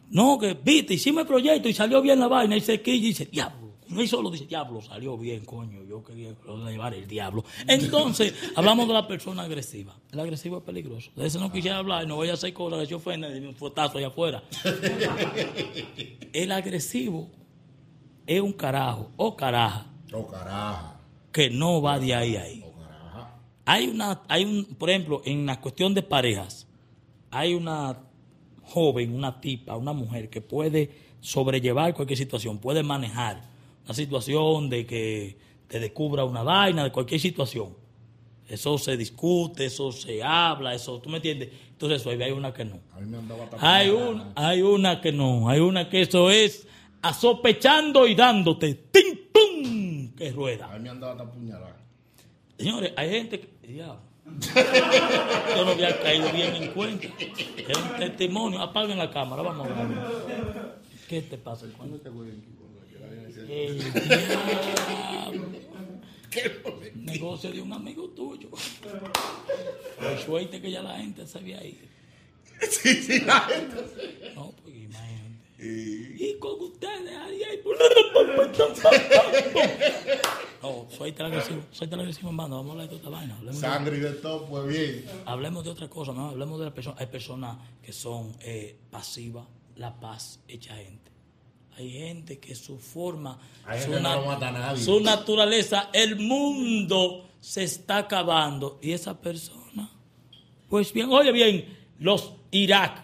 No, 0.09 0.39
que 0.39 0.55
viste, 0.55 0.95
hicimos 0.95 1.21
el 1.23 1.27
proyecto 1.27 1.69
y 1.69 1.75
salió 1.75 2.00
bien 2.00 2.19
la 2.21 2.27
vaina 2.27 2.57
y 2.57 2.61
se 2.62 2.81
quilla 2.81 2.97
y 2.97 3.00
dice, 3.09 3.27
diablo. 3.27 3.69
No 3.89 4.00
y 4.03 4.07
solo 4.09 4.31
dice, 4.31 4.47
diablo, 4.47 4.81
salió 4.81 5.19
bien, 5.19 5.45
coño, 5.45 5.83
yo 5.85 6.03
quería 6.03 6.31
llevar 6.71 6.95
el 6.95 7.07
diablo. 7.07 7.45
Entonces, 7.69 8.33
hablamos 8.57 8.89
de 8.89 8.95
la 8.95 9.07
persona 9.07 9.43
agresiva. 9.43 9.95
El 10.12 10.21
agresivo 10.21 10.57
es 10.59 10.62
peligroso. 10.65 11.11
De 11.17 11.27
eso 11.27 11.39
no 11.39 11.53
quisiera 11.53 11.77
hablar, 11.79 12.07
no 12.07 12.17
voy 12.17 12.31
a 12.31 12.35
hacer 12.35 12.55
cosas 12.55 12.79
que 12.81 12.87
se 12.87 12.95
ofenda 12.95 13.29
de 13.29 13.47
un 13.47 13.55
fuetazo 13.55 13.99
allá 13.99 14.07
afuera. 14.07 14.43
El 16.33 16.53
agresivo 16.53 17.29
es 18.27 18.41
un 18.41 18.53
carajo 18.55 19.11
o 19.17 19.37
caraja 19.37 19.87
Oh, 20.12 20.27
caraja. 20.27 21.00
Que 21.33 21.51
no 21.51 21.81
va 21.81 21.99
de 21.99 22.15
ahí 22.15 22.37
a 22.37 22.43
ahí. 22.43 22.65
Hay 23.65 23.87
una, 23.89 24.23
hay 24.29 24.45
un, 24.45 24.65
por 24.65 24.91
ejemplo, 24.91 25.23
en 25.25 25.47
la 25.47 25.61
cuestión 25.61 25.95
de 25.95 26.03
parejas, 26.03 26.67
hay 27.31 27.55
una 27.55 27.99
joven, 28.63 29.15
una 29.15 29.41
tipa, 29.41 29.77
una 29.77 29.93
mujer 29.93 30.29
que 30.29 30.41
puede 30.41 30.91
sobrellevar 31.21 31.95
cualquier 31.95 32.19
situación, 32.19 32.59
puede 32.59 32.83
manejar 32.83 33.43
una 33.85 33.95
situación 33.95 34.71
de 34.71 34.87
que 34.87 35.37
te 35.69 35.79
descubra 35.79 36.25
una 36.25 36.43
vaina, 36.43 36.85
de 36.85 36.91
cualquier 36.91 37.21
situación. 37.21 37.77
Eso 38.49 38.77
se 38.79 38.97
discute, 38.97 39.67
eso 39.67 39.93
se 39.93 40.25
habla, 40.25 40.75
eso, 40.75 40.99
¿tú 41.01 41.09
me 41.09 41.17
entiendes? 41.19 41.51
Entonces, 41.71 42.01
eso, 42.01 42.11
hay 42.11 42.33
una 42.33 42.53
que 42.53 42.65
no. 42.65 42.81
A 42.93 42.99
Hay 43.61 43.93
gana. 43.93 44.33
hay 44.35 44.63
una 44.63 45.01
que 45.01 45.13
no, 45.13 45.49
hay 45.49 45.61
una 45.61 45.89
que 45.89 46.03
eso 46.03 46.31
es 46.31 46.67
asopechando 47.01 48.09
y 48.09 48.17
dándote, 48.17 48.75
¡tim, 48.91 49.17
tum! 49.17 49.20
Que 50.21 50.33
rueda. 50.33 50.67
A 50.71 50.77
mí 50.77 50.83
me 50.85 50.91
andaba 50.91 51.12
hasta 51.12 51.25
puñalada. 51.31 51.77
Señores, 52.59 52.93
hay 52.95 53.11
gente 53.11 53.41
que. 53.41 53.67
Diablo. 53.67 54.03
Yo 55.57 55.65
no 55.65 55.71
había 55.71 55.99
caído 56.00 56.31
bien 56.31 56.55
en 56.57 56.73
cuenta. 56.73 57.09
Es 57.19 57.79
un 57.79 57.97
testimonio. 57.97 58.61
Apaguen 58.61 58.99
la 58.99 59.11
cámara, 59.11 59.43
vamos 59.43 59.67
a 59.67 59.85
ver. 59.85 59.99
¿Qué 61.09 61.23
te 61.23 61.39
pasa? 61.39 61.67
¿Cuándo 61.75 61.99
te 61.99 62.11
El 63.49 63.93
diablo. 63.93 65.49
Negocio 66.95 67.50
de 67.50 67.62
un 67.62 67.73
amigo 67.73 68.11
tuyo. 68.11 68.50
Por 68.50 70.19
suerte 70.19 70.61
que 70.61 70.71
ya 70.71 70.83
la 70.83 70.99
gente 70.99 71.27
se 71.27 71.39
había 71.39 71.65
ido. 71.65 71.89
Sí, 72.71 72.95
sí, 73.03 73.21
la 73.21 73.41
gente. 73.41 74.33
No, 74.35 74.53
pues 74.62 74.77
imagínate. 74.77 75.30
Y- 75.62 76.38
con 76.38 76.61
ustedes 76.61 77.14
ahí. 77.17 77.43
ahí. 77.43 77.61
No, 80.62 80.87
suelta 80.90 81.26
el 81.26 81.33
agresivo. 81.33 81.62
Suelta 81.71 81.95
el 81.97 82.00
agresivo, 82.00 82.29
hermano. 82.29 82.57
Vamos 82.57 82.71
a 82.71 82.73
hablar 82.73 82.88
de 82.90 82.97
otra 82.97 83.11
vaina. 83.11 83.35
Hablemos 83.37 83.61
de- 83.61 83.67
Sangre 83.67 83.97
y 83.97 84.00
de 84.00 84.12
todo, 84.12 84.47
pues 84.47 84.67
bien. 84.67 85.05
Hablemos 85.26 85.64
de 85.64 85.71
otra 85.71 85.88
cosa, 85.88 86.12
¿no? 86.12 86.29
Hablemos 86.31 86.59
de 86.59 86.64
las 86.67 86.75
personas. 86.75 87.00
Hay 87.00 87.07
personas 87.07 87.57
que 87.83 87.93
son 87.93 88.33
eh, 88.40 88.79
pasivas, 88.90 89.47
la 89.76 89.99
paz 89.99 90.40
hecha 90.49 90.76
gente. 90.76 91.11
Hay 91.76 91.90
gente 91.93 92.38
que 92.38 92.55
su 92.55 92.79
forma, 92.79 93.38
Hay 93.64 93.81
no 93.88 94.76
su 94.76 95.00
naturaleza, 95.00 95.88
el 95.95 96.17
mundo 96.17 97.26
se 97.40 97.62
está 97.64 97.99
acabando. 97.99 98.79
Y 98.83 98.93
esa 98.93 99.19
persona, 99.19 99.90
pues 100.69 100.93
bien, 100.93 101.09
oye 101.11 101.33
bien, 101.33 101.79
los 101.99 102.35
Irak 102.50 103.02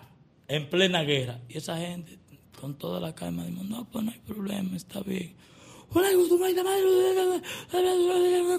en 0.49 0.69
plena 0.69 1.03
guerra. 1.03 1.41
Y 1.49 1.57
esa 1.57 1.79
gente, 1.79 2.19
con 2.61 2.75
toda 2.79 3.01
la 3.01 3.15
calma, 3.15 3.45
dice, 3.45 3.63
no, 3.65 3.85
pues 3.91 4.05
no 4.05 4.11
hay 4.11 4.19
problema, 4.21 4.77
está 4.77 5.01
bien. 5.01 5.35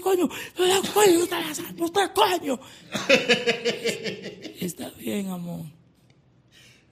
coño. 0.00 0.28
Está 4.60 4.90
bien, 4.98 5.28
amor. 5.28 5.66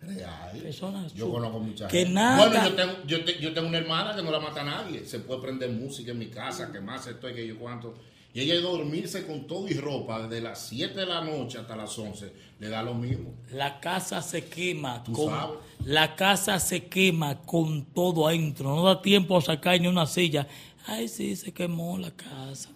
Real. 0.02 0.58
Personas 0.60 1.14
Yo 1.14 1.30
conozco 1.30 1.58
mucha 1.58 1.88
que 1.88 1.98
gente. 2.00 2.12
nada- 2.14 2.46
Bueno, 2.48 2.68
yo 2.68 2.74
tengo, 2.76 2.92
yo, 3.06 3.24
te- 3.24 3.40
yo 3.40 3.52
tengo 3.54 3.68
una 3.68 3.78
hermana 3.78 4.14
que 4.14 4.22
no 4.22 4.30
la 4.30 4.38
mata 4.40 4.60
a 4.60 4.64
nadie. 4.64 5.04
Se 5.04 5.20
puede 5.20 5.40
prender 5.40 5.70
música 5.70 6.12
en 6.12 6.18
mi 6.18 6.26
casa, 6.26 6.70
que 6.70 6.80
más 6.80 7.06
esto 7.06 7.28
y 7.30 7.34
que 7.34 7.46
yo 7.46 7.58
cuánto. 7.58 7.94
Y 8.36 8.40
ella 8.42 8.52
ha 8.52 8.56
ido 8.58 8.68
a 8.68 8.72
dormirse 8.76 9.26
con 9.26 9.46
todo 9.46 9.66
y 9.66 9.72
ropa 9.72 10.28
desde 10.28 10.42
las 10.42 10.66
7 10.68 10.92
de 11.00 11.06
la 11.06 11.24
noche 11.24 11.56
hasta 11.56 11.74
las 11.74 11.98
11. 11.98 12.30
Le 12.58 12.68
da 12.68 12.82
lo 12.82 12.92
mismo. 12.92 13.32
La 13.50 13.80
casa 13.80 14.20
se 14.20 14.44
quema 14.44 15.02
Tú 15.02 15.12
con 15.14 15.30
sabes. 15.30 15.56
la 15.86 16.14
casa 16.16 16.60
se 16.60 16.84
quema 16.84 17.40
con 17.46 17.86
todo 17.86 18.28
adentro. 18.28 18.76
No 18.76 18.82
da 18.84 19.00
tiempo 19.00 19.38
a 19.38 19.40
sacar 19.40 19.80
ni 19.80 19.86
una 19.86 20.04
silla. 20.04 20.46
Ay, 20.86 21.08
sí, 21.08 21.34
se 21.34 21.50
quemó 21.54 21.96
la 21.96 22.10
casa. 22.10 22.68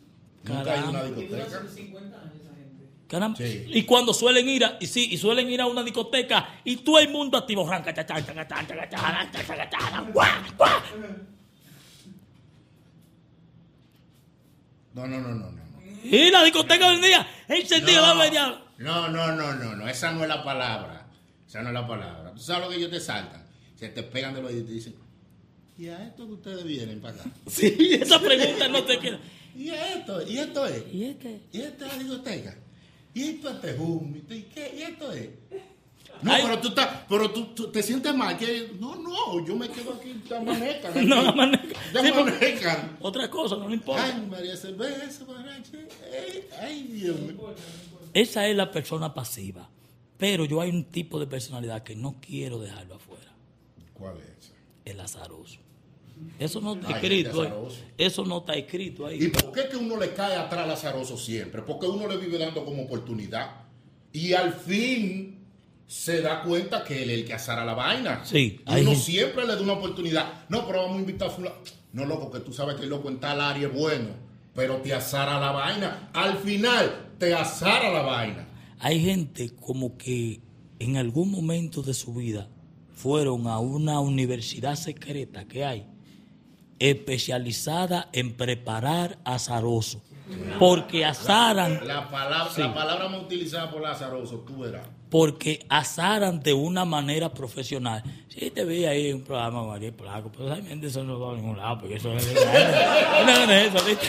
Nunca 0.45 0.61
hay 0.73 0.81
una 0.89 1.01
Caramba. 1.01 1.21
discoteca. 1.21 1.61
Caramba. 3.07 3.37
Sí. 3.37 3.65
Y 3.69 3.83
cuando 3.83 4.15
suelen 4.15 4.49
ir 4.49 4.65
a, 4.65 4.79
y 4.81 4.87
sí, 4.87 5.09
y 5.13 5.19
suelen 5.19 5.51
ir 5.51 5.61
a 5.61 5.67
una 5.67 5.83
discoteca 5.83 6.61
y 6.65 6.77
todo 6.77 6.99
el 7.01 7.11
mundo 7.11 7.37
activo. 7.37 7.69
No, 14.95 15.07
no, 15.07 15.21
no, 15.21 15.29
no, 15.29 15.51
no. 15.51 15.53
no. 15.53 15.81
Y 16.03 16.31
la 16.31 16.43
discoteca 16.43 16.91
del 16.91 17.03
día, 17.03 17.27
encendida, 17.49 18.01
dame 18.01 18.27
el 18.27 18.31
diablo. 18.31 18.65
No, 18.79 19.09
no, 19.09 19.33
no, 19.33 19.55
no, 19.55 19.77
no, 19.77 19.89
esa 19.89 20.13
no 20.13 20.23
es 20.23 20.29
la 20.29 20.43
palabra. 20.43 21.07
Esa 21.47 21.63
no 21.63 21.69
es 21.69 21.75
la 21.75 21.87
palabra. 21.87 22.33
¿Tú 22.33 22.41
sabes 22.41 22.65
lo 22.65 22.71
que 22.71 22.77
ellos 22.77 22.91
te 22.91 23.01
saltan? 23.01 23.45
Se 23.77 23.89
te 23.89 24.03
pegan 24.03 24.35
de 24.35 24.43
los 24.43 24.51
oídos 24.51 24.65
y 24.65 24.67
te 24.69 24.73
dicen, 24.73 24.95
¿y 25.79 25.89
a 25.89 26.03
esto 26.05 26.27
que 26.27 26.33
ustedes 26.33 26.65
vienen 26.65 27.01
para 27.01 27.15
acá? 27.15 27.31
Sí, 27.47 27.99
esa 28.01 28.21
pregunta 28.21 28.69
no 28.69 28.85
te 28.85 28.99
queda. 28.99 29.19
¿Y 29.57 29.71
a 29.71 29.95
esto? 29.95 30.27
¿Y 30.27 30.39
esto 30.39 30.67
es? 30.67 30.85
¿Y 30.93 31.05
este? 31.05 31.41
¿Y 31.53 31.61
esta 31.61 31.87
es 31.87 31.93
la 31.93 31.99
discoteca? 31.99 32.57
¿Y 33.13 33.23
esto 33.25 33.51
es 33.51 33.61
Tejum? 33.61 34.17
¿Y 34.17 34.43
qué? 34.43 34.75
¿Y 34.79 34.83
esto 34.83 35.13
es? 35.13 35.29
No, 36.23 36.33
Ay. 36.33 36.43
pero 36.45 36.59
tú, 36.61 36.69
estás, 36.69 36.89
pero 37.09 37.31
tú, 37.31 37.47
tú 37.55 37.71
te 37.73 37.83
sientes 37.83 38.15
mal. 38.15 38.37
Que, 38.37 38.73
no, 38.79 38.97
no, 38.97 39.45
yo 39.47 39.57
me 39.57 39.69
quedo 39.71 39.95
aquí, 39.95 40.13
te 40.29 40.37
amanezcan. 40.37 40.93
No, 41.09 41.19
aquí. 41.21 41.29
amanezcan. 41.29 41.83
Te 41.93 42.01
Sí, 42.01 42.09
amanezcan. 42.09 42.97
Otra 43.01 43.31
cosa, 43.31 43.57
no 43.57 43.69
le 43.69 43.75
importa. 43.77 44.05
Ay, 44.05 44.27
María 44.31 44.57
Cerveza. 44.57 45.25
Ay, 46.13 46.45
ay, 46.61 46.83
Dios 46.85 47.19
mío. 47.21 47.55
Esa 48.13 48.47
es 48.49 48.57
la 48.57 48.71
persona 48.71 49.15
pasiva. 49.15 49.71
Pero 50.19 50.45
yo 50.45 50.61
hay 50.61 50.69
un 50.69 50.85
tipo 50.85 51.19
de 51.19 51.27
personalidad 51.27 51.83
que 51.83 51.97
no 51.97 52.17
quiero 52.21 52.59
dejarlo 52.61 52.97
afuera. 52.97 53.33
¿Cuál 53.95 54.19
es 54.19 54.45
esa? 54.47 54.53
El 54.85 55.01
azaroso. 55.01 55.59
Eso 56.39 56.61
no 56.61 56.75
está 56.75 56.91
escrito. 56.93 57.69
Eso 57.97 58.25
no 58.27 58.39
está 58.41 58.53
escrito 58.53 59.11
¿Y 59.11 59.15
ahí. 59.25 59.29
por 59.29 59.53
qué 59.53 59.69
que 59.71 59.77
uno 59.77 59.97
le 59.97 60.13
cae 60.13 60.37
atrás 60.37 60.65
al 60.65 60.71
azaroso 60.73 61.17
siempre? 61.17 61.63
Porque 61.63 61.87
uno 61.87 62.07
le 62.07 62.19
vive 62.19 62.37
dando 62.37 62.63
como 62.63 62.83
oportunidad. 62.83 63.63
Y 64.13 64.35
al 64.35 64.53
fin 64.53 65.40
se 65.91 66.23
da 66.23 66.43
cuenta 66.45 66.85
que 66.85 67.03
él 67.03 67.11
es 67.11 67.19
el 67.19 67.25
que 67.25 67.35
azara 67.35 67.65
la 67.65 67.75
vaina. 67.75 68.21
Sí, 68.25 68.61
Y 68.65 68.81
uno 68.83 68.95
siempre 68.95 69.45
le 69.45 69.57
da 69.57 69.61
una 69.61 69.73
oportunidad. 69.73 70.45
No, 70.49 70.65
pero 70.65 70.83
vamos 70.83 70.99
a 70.99 71.01
invitar 71.01 71.27
a 71.29 71.31
fulano. 71.33 71.57
No, 71.93 72.05
loco, 72.07 72.31
que 72.31 72.39
tú 72.39 72.53
sabes 72.53 72.77
que 72.77 72.85
el 72.85 72.91
loco 72.91 73.09
en 73.09 73.19
tal 73.19 73.41
área 73.41 73.67
es 73.67 73.75
bueno. 73.75 74.11
Pero 74.55 74.77
te 74.77 74.95
azara 74.95 75.41
la 75.41 75.51
vaina. 75.51 76.09
Al 76.13 76.37
final, 76.39 77.09
te 77.19 77.35
azara 77.35 77.91
la 77.91 78.03
vaina. 78.03 78.47
Hay 78.79 79.03
gente 79.03 79.51
como 79.57 79.99
que 79.99 80.41
en 80.79 80.97
algún 80.97 81.33
momento 81.33 81.83
de 81.83 81.93
su 81.93 82.15
vida 82.15 82.49
fueron 82.95 83.49
a 83.49 83.59
una 83.59 83.99
universidad 83.99 84.77
secreta 84.77 85.49
que 85.49 85.65
hay, 85.65 85.87
especializada 86.79 88.09
en 88.13 88.35
preparar 88.35 89.19
azaroso. 89.25 90.03
Porque 90.61 91.05
azaran, 91.05 91.85
La 91.85 92.09
palabra, 92.09 92.53
Sí. 92.55 92.61
la 92.61 92.73
palabra 92.73 93.09
más 93.09 93.23
utilizada 93.23 93.69
por 93.73 93.85
azaroso, 93.85 94.45
tú 94.47 94.61
verás. 94.61 94.87
Porque 95.11 95.67
azaran 95.69 96.41
de 96.41 96.55
una 96.55 96.85
manera 96.85 97.35
profesional. 97.35 98.03
Sí, 98.29 98.51
te 98.51 98.65
vi 98.65 98.85
ahí 98.85 99.09
en 99.09 99.17
un 99.17 99.23
programa 99.25 99.75
Ariel 99.75 99.93
Placo, 99.93 100.31
pero 100.31 100.49
realmente 100.49 100.87
eso 100.87 101.03
no 101.03 101.19
va 101.19 101.33
a 101.33 101.37
ningún 101.37 101.57
lado, 101.57 101.81
porque 101.81 101.97
eso 101.97 102.09
no 102.11 102.17
es, 102.17 102.27
eso, 102.27 103.85
¿viste? 103.85 104.09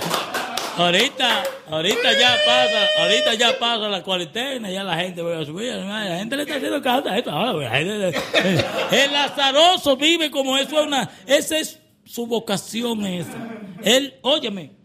ahorita, 0.77 1.43
ahorita 1.69 2.13
ya 2.13 2.35
pasa, 2.45 3.01
ahorita 3.01 3.33
ya 3.33 3.59
pasa 3.59 3.89
la 3.89 4.03
cuarentena, 4.03 4.69
ya 4.69 4.83
la 4.83 4.97
gente 4.97 5.21
va 5.21 5.39
a 5.39 5.45
subir, 5.45 5.73
la 5.73 6.17
gente 6.17 6.35
le 6.35 6.43
está 6.43 6.55
haciendo 6.55 6.81
caso 6.81 7.09
a 7.09 7.17
esto. 7.17 7.31
ahora, 7.31 7.79
el 7.79 9.15
azaroso 9.15 9.97
vive 9.97 10.29
como 10.29 10.57
eso 10.57 10.79
es 10.79 10.87
una, 10.87 11.09
esa 11.25 11.57
es 11.57 11.79
su 12.05 12.27
vocación 12.27 13.05
esa. 13.05 13.37
Él, 13.83 14.13
óyeme, 14.21 14.80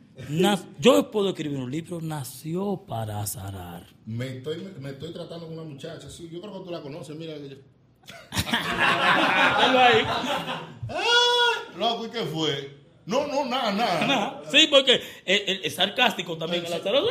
yo 0.80 1.11
puedo 1.11 1.28
escribir 1.30 1.58
un 1.58 1.70
libro, 1.70 2.00
nació 2.00 2.85
para 2.88 3.20
azarar. 3.20 3.87
Me 4.06 4.38
estoy, 4.38 4.58
me, 4.58 4.70
me 4.80 4.90
estoy 4.90 5.12
tratando 5.12 5.46
con 5.46 5.58
una 5.58 5.68
muchacha, 5.68 6.08
sí, 6.11 6.28
yo 6.32 6.40
creo 6.40 6.52
que 6.58 6.64
tú 6.64 6.70
la 6.70 6.80
conoces, 6.80 7.14
mira. 7.16 7.35
ahí. 8.46 10.02
¡Ah! 10.88 11.75
Loco, 11.76 12.06
¿y 12.06 12.11
qué 12.11 12.20
fue? 12.20 12.76
No, 13.04 13.26
no, 13.26 13.44
nada, 13.44 13.73
nada. 13.73 14.42
Sí, 14.50 14.66
porque 14.70 14.94
es, 15.25 15.42
es- 15.46 15.61
es 15.64 15.75
sarcástico 15.75 16.37
también 16.37 16.64
el 16.66 16.73
azaroso. 16.73 17.08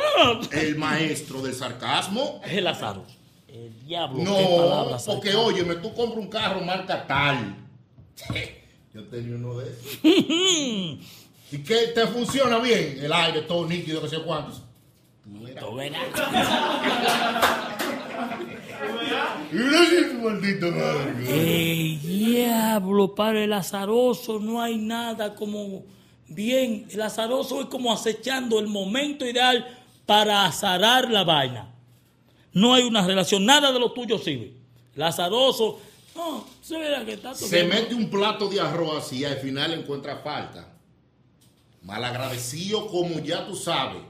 El 0.52 0.76
maestro 0.76 1.40
del 1.42 1.54
sarcasmo. 1.54 2.40
Es 2.44 2.52
el 2.52 2.66
azaroso. 2.66 3.14
El 3.48 3.72
diablo, 3.86 4.22
No, 4.22 4.34
palabras 4.56 5.04
porque 5.06 5.34
óyeme, 5.34 5.76
tú 5.76 5.94
compras 5.94 6.18
un 6.18 6.28
carro 6.28 6.60
marca 6.60 7.06
tal. 7.06 7.56
Yo 8.92 9.04
tenía 9.08 9.36
uno 9.36 9.58
de 9.58 9.70
esos. 9.70 9.98
¿Y 11.52 11.58
qué 11.58 11.88
te 11.94 12.06
funciona 12.06 12.58
bien? 12.58 12.98
El 13.00 13.12
aire, 13.12 13.42
todo 13.42 13.66
nítido, 13.66 14.02
que 14.02 14.08
sé 14.08 14.18
cuántos. 14.22 14.62
Tú 15.60 15.74
verás. 15.76 16.02
Mira 19.52 19.82
ese 19.84 20.14
maldito 20.14 20.70
madre. 20.70 21.98
Diablo, 22.02 23.14
para 23.14 23.42
el 23.42 23.52
azaroso 23.52 24.38
no 24.40 24.60
hay 24.60 24.76
nada 24.78 25.34
como 25.34 25.84
bien. 26.28 26.86
El 26.90 27.02
azaroso 27.02 27.60
es 27.60 27.66
como 27.66 27.92
acechando 27.92 28.58
el 28.58 28.66
momento 28.66 29.24
ideal 29.24 29.66
para 30.04 30.44
azarar 30.44 31.10
la 31.10 31.24
vaina. 31.24 31.72
No 32.52 32.74
hay 32.74 32.84
una 32.84 33.06
relación, 33.06 33.44
nada 33.44 33.72
de 33.72 33.78
lo 33.78 33.92
tuyo 33.92 34.18
sirve. 34.18 34.52
El 34.94 35.02
azaroso, 35.02 35.78
no, 36.14 36.46
se 36.62 36.78
verá 36.78 37.04
que 37.04 37.12
está 37.12 37.34
Se 37.34 37.64
mete 37.64 37.94
un 37.94 38.08
plato 38.08 38.48
de 38.48 38.60
arroz 38.60 39.04
así 39.04 39.18
y 39.18 39.24
al 39.24 39.36
final 39.36 39.74
encuentra 39.74 40.18
falta. 40.18 40.75
Malagradecido 41.86 42.86
como 42.88 43.20
ya 43.20 43.46
tú 43.46 43.54
sabes. 43.56 44.02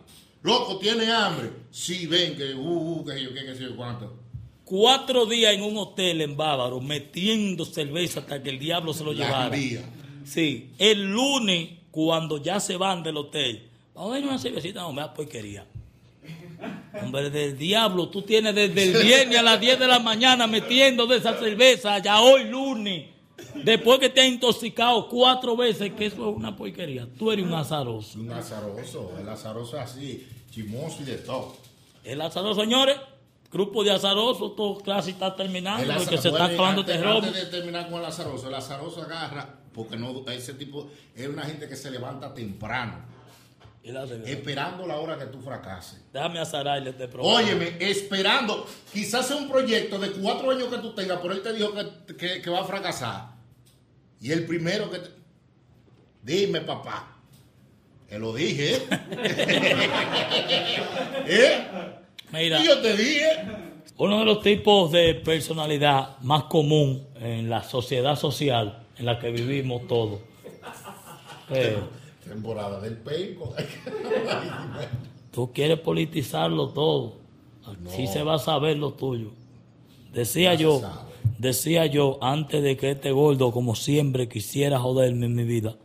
Loco, 0.42 0.78
tiene 0.78 1.10
hambre. 1.12 1.50
Sí, 1.70 2.06
ven, 2.06 2.34
que 2.36 2.54
uh, 2.54 2.60
uh, 3.00 3.04
que 3.04 3.22
yo, 3.22 3.34
que, 3.34 3.44
que 3.44 3.54
sé 3.54 3.64
yo 3.64 3.76
cuánto. 3.76 4.16
Cuatro 4.64 5.26
días 5.26 5.54
en 5.54 5.62
un 5.62 5.76
hotel 5.76 6.22
en 6.22 6.36
Bávaro 6.36 6.80
metiendo 6.80 7.64
cerveza 7.64 8.20
hasta 8.20 8.42
que 8.42 8.50
el 8.50 8.58
diablo 8.58 8.92
se 8.94 9.04
lo 9.04 9.12
La 9.12 9.26
llevara. 9.26 9.54
envía. 9.56 9.82
Sí, 10.24 10.70
el 10.78 11.04
lunes, 11.12 11.68
cuando 11.90 12.42
ya 12.42 12.58
se 12.60 12.76
van 12.76 13.02
del 13.02 13.16
hotel, 13.18 13.68
vamos 13.94 14.10
a 14.12 14.14
ver 14.14 14.24
una 14.24 14.38
cervecita, 14.38 14.80
no 14.80 14.92
me 14.92 15.02
da 15.02 15.12
porquería. 15.14 15.66
Hombre 17.02 17.28
del 17.30 17.58
diablo, 17.58 18.08
tú 18.08 18.22
tienes 18.22 18.54
desde 18.54 18.84
el 18.84 19.04
viernes 19.04 19.38
a 19.38 19.42
las 19.42 19.60
10 19.60 19.78
de 19.78 19.86
la 19.86 19.98
mañana 19.98 20.46
metiendo 20.46 21.06
de 21.06 21.18
esa 21.18 21.38
cerveza, 21.38 21.98
ya 21.98 22.20
hoy 22.22 22.44
lunes, 22.44 23.04
después 23.64 23.98
que 23.98 24.08
te 24.08 24.20
has 24.20 24.26
intoxicado 24.26 25.08
cuatro 25.08 25.56
veces, 25.56 25.92
que 25.92 26.06
eso 26.06 26.30
es 26.30 26.36
una 26.36 26.56
porquería. 26.56 27.06
Tú 27.18 27.32
eres 27.32 27.44
un 27.44 27.54
azaroso. 27.54 28.18
Un 28.18 28.30
azaroso. 28.32 29.12
El 29.18 29.28
azaroso 29.28 29.76
es 29.76 29.82
así, 29.82 30.26
chimoso 30.50 31.02
y 31.02 31.04
de 31.04 31.16
todo. 31.18 31.56
El 32.04 32.20
azaroso, 32.20 32.60
señores, 32.60 32.96
grupo 33.52 33.82
de 33.82 33.92
azarosos, 33.92 34.54
todo 34.56 34.78
clase 34.78 35.10
está 35.10 35.34
terminando, 35.34 35.82
El 35.92 35.98
porque 35.98 36.18
se 36.18 36.28
está 36.28 36.44
acabando 36.46 36.82
este 36.82 37.02
robo. 37.02 37.18
antes 37.18 37.34
de 37.34 37.46
terminar 37.46 37.90
con 37.90 38.00
el 38.00 38.04
azaroso, 38.06 38.48
el 38.48 38.54
azaroso 38.54 39.02
agarra, 39.02 39.48
porque 39.74 39.96
no, 39.96 40.24
ese 40.30 40.54
tipo 40.54 40.88
es 41.14 41.28
una 41.28 41.42
gente 41.42 41.68
que 41.68 41.76
se 41.76 41.90
levanta 41.90 42.32
temprano. 42.32 43.15
Esperando 44.24 44.86
la 44.86 44.96
hora 44.98 45.18
que 45.18 45.26
tú 45.26 45.40
fracases. 45.40 46.02
Déjame 46.12 46.38
azararle 46.40 46.90
este 46.90 47.06
programa. 47.08 47.36
Óyeme, 47.38 47.76
esperando, 47.80 48.66
quizás 48.92 49.26
sea 49.28 49.36
un 49.36 49.48
proyecto 49.48 49.98
de 49.98 50.10
cuatro 50.12 50.50
años 50.50 50.68
que 50.68 50.78
tú 50.78 50.94
tengas, 50.94 51.18
pero 51.22 51.34
él 51.34 51.42
te 51.42 51.52
dijo 51.52 51.72
que, 51.72 52.14
que- 52.16 52.42
que 52.42 52.50
va 52.50 52.60
a 52.60 52.64
fracasar. 52.64 53.36
Y 54.20 54.32
el 54.32 54.44
primero 54.46 54.90
que 54.90 54.98
te... 54.98 55.10
Dime, 56.22 56.60
papá. 56.62 57.12
Te 58.08 58.18
lo 58.18 58.32
dije, 58.34 58.76
¿eh? 58.76 58.86
¿Eh? 61.26 61.66
Mira. 62.32 62.60
Y 62.60 62.66
yo 62.66 62.80
te 62.80 62.96
dije. 62.96 63.26
Uno 63.98 64.18
de 64.18 64.24
los 64.24 64.42
tipos 64.42 64.92
de 64.92 65.14
personalidad 65.14 66.18
más 66.20 66.44
común 66.44 67.06
en 67.20 67.48
la 67.48 67.62
sociedad 67.62 68.16
social 68.16 68.84
en 68.98 69.06
la 69.06 69.18
que 69.18 69.30
vivimos 69.30 69.86
todos. 69.86 70.20
Eh, 71.50 71.78
Temporada 72.28 72.80
del 72.80 72.96
penco. 72.98 73.54
tú 75.30 75.52
quieres 75.52 75.78
politizarlo 75.80 76.68
todo. 76.70 77.14
Así 77.86 78.04
No. 78.04 78.12
se 78.12 78.22
va 78.22 78.34
a 78.34 78.38
saber 78.38 78.76
lo 78.78 78.92
tuyo. 78.92 79.30
Decía 80.12 80.54
Ya 80.54 80.60
yo, 80.60 80.82
decía 81.38 81.86
yo, 81.86 82.18
antes 82.22 82.62
de 82.62 82.76
que 82.76 82.92
este 82.92 83.10
gordo, 83.12 83.52
como 83.52 83.74
siempre, 83.74 84.28
quisiera 84.28 84.78
joderme 84.78 85.26
en 85.26 85.34
mi 85.34 85.44
vida, 85.44 85.76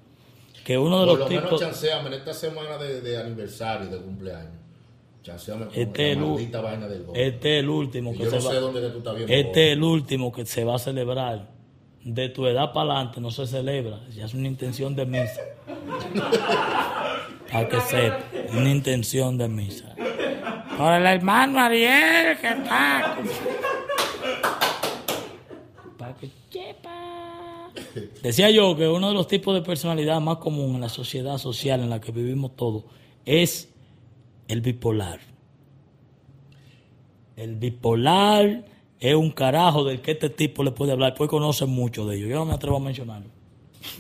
que 0.64 0.78
uno 0.78 1.00
de 1.02 1.08
Por 1.08 1.20
los 1.20 1.20
lo 1.20 1.28
menos 1.36 1.44
tipos... 1.50 1.60
chanceame 1.62 2.08
en 2.08 2.14
esta 2.14 2.34
semana 2.34 2.78
de, 2.78 3.02
de 3.02 3.18
aniversario, 3.18 3.88
de 3.90 3.98
cumpleaños. 4.00 4.54
Chanceame 5.24 5.66
con 5.66 5.76
Este 5.76 6.16
la 6.16 6.36
el, 6.36 6.52
vaina 6.64 6.88
del 6.88 7.04
gol. 7.04 7.16
este 7.18 7.58
es 7.58 7.64
el 7.64 7.70
último 7.70 8.14
Y 8.14 8.18
que 8.18 8.24
yo 8.24 8.30
se 8.32 8.38
no 8.38 8.44
va. 8.46 8.52
sé 8.52 8.58
dónde 8.60 8.82
que 8.82 8.88
tú 8.90 8.98
estás 9.00 9.16
viendo. 9.16 9.34
Este 9.34 9.68
es 9.68 9.74
el 9.78 9.84
último 9.84 10.32
que 10.32 10.46
se 10.46 10.64
va 10.64 10.76
a 10.76 10.80
celebrar. 10.80 11.50
De 12.04 12.30
tu 12.30 12.48
edad 12.48 12.74
para 12.74 12.94
adelante 12.94 13.22
no 13.22 13.30
se 13.30 13.46
celebra. 13.46 14.00
Ya 14.10 14.26
es 14.26 14.34
una 14.34 14.48
intención 14.48 14.96
de 14.96 15.06
misa. 15.06 15.42
Para 17.52 17.70
que 17.70 17.80
sepa. 17.82 18.24
Una 18.54 18.72
intención 18.72 19.38
de 19.38 19.48
misa. 19.48 19.96
Por 20.78 20.94
el 20.94 21.06
hermano 21.06 21.60
Ariel 21.60 22.38
que 22.40 22.48
está. 22.48 23.18
Para 25.98 26.16
que 26.16 26.30
sepa. 26.50 27.72
Decía 28.24 28.50
yo 28.50 28.76
que 28.76 28.88
uno 28.88 29.10
de 29.10 29.14
los 29.14 29.28
tipos 29.28 29.54
de 29.54 29.62
personalidad 29.62 30.20
más 30.22 30.38
común 30.38 30.76
en 30.76 30.82
la 30.82 30.90
sociedad 30.90 31.38
social 31.38 31.82
en 31.82 31.92
la 31.92 32.02
que 32.02 32.12
vivimos 32.12 32.56
todos 32.56 32.86
es 33.26 33.72
el 34.48 34.62
bipolar. 34.62 35.20
El 37.36 37.56
bipolar 37.58 38.71
es 39.02 39.16
un 39.16 39.32
carajo 39.32 39.84
del 39.84 40.00
que 40.02 40.12
este 40.12 40.30
tipo 40.30 40.64
le 40.64 40.72
puede 40.72 40.94
hablar, 40.94 41.14
pues 41.16 41.30
conoce 41.30 41.66
mucho 41.66 42.06
de 42.08 42.16
ellos. 42.18 42.30
Yo 42.30 42.36
no 42.36 42.46
me 42.46 42.54
atrevo 42.54 42.78
a 42.78 42.80
mencionarlo. 42.80 43.30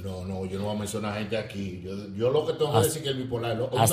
No, 0.03 0.23
no, 0.25 0.45
yo 0.45 0.59
no 0.59 0.65
voy 0.65 0.75
a 0.75 0.79
mencionar 0.79 1.17
gente 1.17 1.35
aquí. 1.35 1.81
Yo, 1.83 1.91
yo 2.15 2.29
lo 2.29 2.45
que 2.45 2.53
tengo 2.53 2.71
que 2.71 2.77
decir 2.85 2.97
es 2.97 3.03
que 3.03 3.09
el 3.09 3.15
bipolar. 3.17 3.57
lo-. 3.57 3.67
Una, 3.69 3.83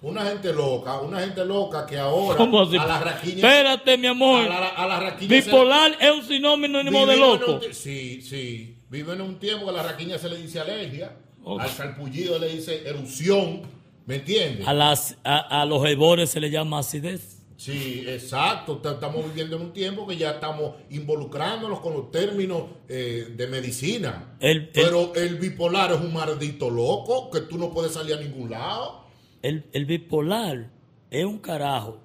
una 0.00 0.24
gente 0.24 0.50
loca, 0.54 0.98
una 1.00 1.20
gente 1.20 1.44
loca 1.44 1.84
que 1.84 1.98
ahora 1.98 2.36
¿Cómo 2.38 2.62
así? 2.62 2.78
a 2.78 2.86
la 2.86 3.00
raquiña. 3.00 3.34
Espérate, 3.36 3.98
mi 3.98 4.06
amor. 4.06 4.44
A 4.44 4.60
la, 4.60 4.68
a 4.68 4.86
la 4.86 5.00
raquiña 5.00 5.28
se- 5.28 5.50
Bipolar 5.50 5.92
es 6.00 6.10
un 6.10 6.22
sinónimo 6.22 7.04
de 7.06 7.16
loco. 7.18 7.60
un 7.66 7.74
Sí, 7.74 8.22
sí. 8.22 8.78
Vive 8.88 9.12
en 9.12 9.20
un 9.20 9.38
tiempo 9.38 9.66
que 9.66 9.70
a 9.70 9.74
la 9.74 9.82
raquiña 9.82 10.16
se 10.18 10.30
le 10.30 10.38
dice 10.38 10.58
alergia. 10.58 11.14
Ok. 11.44 11.60
Al 11.60 11.68
salpullido 11.68 12.38
le 12.38 12.48
dice 12.54 12.82
erupción. 12.88 13.60
¿Me 14.06 14.16
entiendes? 14.16 14.66
A, 14.66 14.72
las, 14.72 15.18
a, 15.22 15.60
a 15.60 15.66
los 15.66 15.84
herbores 15.86 16.30
se 16.30 16.40
le 16.40 16.50
llama 16.50 16.78
acidez. 16.78 17.39
Sí, 17.60 18.04
exacto. 18.08 18.78
Ta- 18.78 18.92
Estamos 18.92 19.22
viviendo 19.26 19.56
en 19.56 19.62
un 19.62 19.72
tiempo 19.74 20.06
que 20.06 20.16
ya 20.16 20.30
estamos 20.30 20.76
involucrándonos 20.88 21.80
con 21.80 21.92
los 21.92 22.10
términos 22.10 22.62
eh, 22.88 23.34
de 23.36 23.46
medicina. 23.48 24.36
El- 24.40 24.70
Pero 24.70 25.12
el 25.14 25.36
bipolar 25.36 25.92
es 25.92 26.00
un 26.00 26.10
maldito 26.14 26.70
loco 26.70 27.30
que 27.30 27.42
tú 27.42 27.58
no 27.58 27.70
puedes 27.70 27.92
salir 27.92 28.14
a 28.14 28.20
ningún 28.20 28.48
lado. 28.50 29.04
El, 29.42 29.66
el 29.74 29.84
bipolar 29.84 30.70
es 31.10 31.24
un 31.26 31.36
carajo 31.38 31.98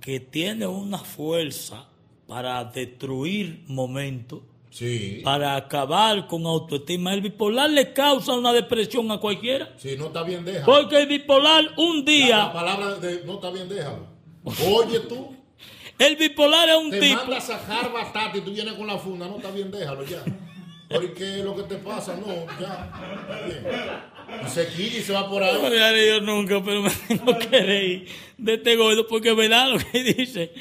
que 0.00 0.18
tiene 0.18 0.66
una 0.66 0.98
fuerza 0.98 1.88
para 2.26 2.64
destruir 2.64 3.62
momentos, 3.68 4.40
Sí. 4.70 5.20
para 5.22 5.54
acabar 5.54 6.26
con 6.26 6.44
autoestima. 6.46 7.14
El 7.14 7.20
bipolar 7.20 7.70
le 7.70 7.92
causa 7.92 8.32
una 8.34 8.52
depresión 8.52 9.08
a 9.12 9.18
cualquiera. 9.18 9.72
Si 9.78 9.96
no 9.96 10.06
está 10.06 10.24
bien, 10.24 10.44
déjalo. 10.44 10.66
Porque 10.66 11.00
el 11.00 11.06
bipolar 11.06 11.64
un 11.78 11.98
La 11.98 12.04
día, 12.04 12.52
palabra 12.52 12.94
de 12.96 13.22
no 13.24 13.34
está 13.34 13.50
bien, 13.50 13.68
déjalo. 13.68 14.15
Oye 14.46 15.00
tú, 15.00 15.34
el 15.98 16.16
bipolar 16.16 16.68
es 16.68 16.76
un 16.76 16.90
te 16.90 17.00
tipo. 17.00 17.16
manda 17.20 17.38
a 17.38 17.40
sacar 17.40 17.92
batata 17.92 18.36
y 18.38 18.40
tú 18.42 18.52
vienes 18.52 18.74
con 18.74 18.86
la 18.86 18.96
funda. 18.98 19.26
No 19.26 19.36
está 19.36 19.50
bien, 19.50 19.70
déjalo 19.70 20.04
ya. 20.04 20.22
¿Por 20.88 21.14
qué 21.14 21.38
es 21.38 21.44
lo 21.44 21.56
que 21.56 21.62
te 21.64 21.76
pasa? 21.76 22.14
No, 22.16 22.28
ya. 22.60 22.90
Bien. 23.46 24.48
Se 24.48 24.68
quilla 24.68 24.98
y 24.98 25.02
se 25.02 25.12
va 25.12 25.28
por 25.28 25.40
No 25.42 25.48
ahí. 25.48 25.60
me 25.60 25.66
había 25.66 25.92
leído 25.92 26.20
nunca, 26.20 26.62
pero 26.64 26.82
me 26.82 26.90
tengo 27.08 27.36
que 27.38 27.60
reír 27.60 28.08
de 28.38 28.54
este 28.54 28.76
gordo 28.76 29.06
porque 29.08 29.30
es 29.30 29.36
verdad 29.36 29.68
lo 29.70 29.78
que 29.78 30.02
dice. 30.14 30.52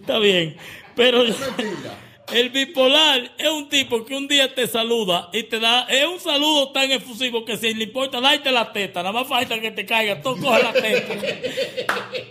Está 0.00 0.18
bien. 0.18 0.56
Pero 0.96 1.18
Mentira. 1.24 1.98
El 2.32 2.50
bipolar 2.50 3.32
es 3.36 3.48
un 3.48 3.68
tipo 3.68 4.04
que 4.04 4.16
un 4.16 4.26
día 4.26 4.54
te 4.54 4.66
saluda 4.66 5.28
y 5.32 5.44
te 5.44 5.60
da, 5.60 5.82
es 5.84 6.06
un 6.06 6.18
saludo 6.18 6.72
tan 6.72 6.90
efusivo 6.90 7.44
que 7.44 7.56
si 7.56 7.74
le 7.74 7.84
importa, 7.84 8.20
darte 8.20 8.50
la 8.50 8.72
teta, 8.72 9.02
nada 9.02 9.12
más 9.12 9.28
falta 9.28 9.60
que 9.60 9.70
te 9.70 9.84
caiga, 9.84 10.22
tú 10.22 10.36
coges 10.40 10.64
la 10.64 10.72
teta. 10.72 11.14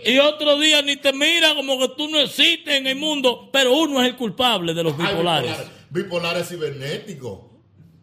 Y 0.04 0.18
otro 0.18 0.58
día 0.58 0.82
ni 0.82 0.96
te 0.96 1.12
mira 1.12 1.54
como 1.54 1.78
que 1.78 1.88
tú 1.96 2.08
no 2.08 2.18
existes 2.18 2.74
en 2.74 2.86
el 2.86 2.96
mundo, 2.96 3.48
pero 3.52 3.72
uno 3.74 4.02
es 4.02 4.08
el 4.08 4.16
culpable 4.16 4.74
de 4.74 4.82
los 4.82 4.96
bipolares. 4.96 5.50
bipolares. 5.50 5.90
Bipolares 5.90 6.48
cibernéticos. 6.48 7.38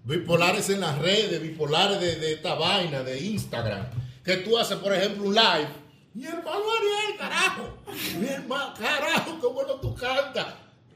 Bipolares 0.03 0.69
en 0.69 0.79
las 0.79 0.97
redes, 0.97 1.41
bipolares 1.41 1.99
de, 1.99 2.15
de 2.15 2.33
esta 2.33 2.55
vaina, 2.55 3.03
de 3.03 3.19
Instagram. 3.21 3.85
que 4.25 4.37
tú 4.37 4.57
haces, 4.57 4.77
por 4.77 4.93
ejemplo, 4.93 5.25
un 5.25 5.35
live. 5.35 5.67
Mi 6.13 6.25
hermano 6.25 6.63
Ariel, 6.79 7.17
carajo. 7.19 7.77
Mi 8.19 8.27
hermano, 8.27 8.73
carajo, 8.79 9.39
qué 9.39 9.47
bueno 9.47 9.73
tú 9.75 9.93
cantas. 9.95 10.47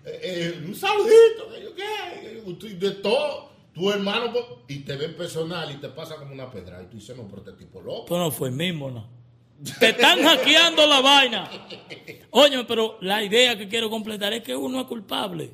Eh, 0.05 0.19
eh, 0.23 0.63
un 0.65 0.75
saludito, 0.75 1.49
que 1.53 1.63
yo 1.63 1.75
qué, 1.75 2.75
de 2.75 2.91
todo. 2.91 3.53
Tu 3.73 3.91
hermano, 3.91 4.31
pues, 4.31 4.45
y 4.69 4.79
te 4.79 4.95
ven 4.95 5.15
personal 5.17 5.69
y 5.69 5.75
te 5.81 5.89
pasa 5.89 6.15
como 6.15 6.31
una 6.31 6.49
pedra. 6.49 6.81
Y 6.81 6.85
tú 6.85 6.95
dices, 6.95 7.17
no, 7.17 7.27
pero 7.27 7.39
este 7.39 7.53
tipo 7.65 7.81
loco. 7.81 8.05
Pero 8.05 8.19
no 8.21 8.31
fue 8.31 8.47
el 8.47 8.55
mismo, 8.55 8.89
¿no? 8.89 9.09
Te 9.79 9.89
están 9.89 10.21
hackeando 10.23 10.85
la 10.87 11.01
vaina. 11.01 11.49
Oye, 12.31 12.63
pero 12.65 12.97
la 13.01 13.21
idea 13.23 13.57
que 13.57 13.67
quiero 13.67 13.89
completar 13.89 14.31
es 14.33 14.43
que 14.43 14.55
uno 14.55 14.79
es 14.81 14.87
culpable 14.87 15.51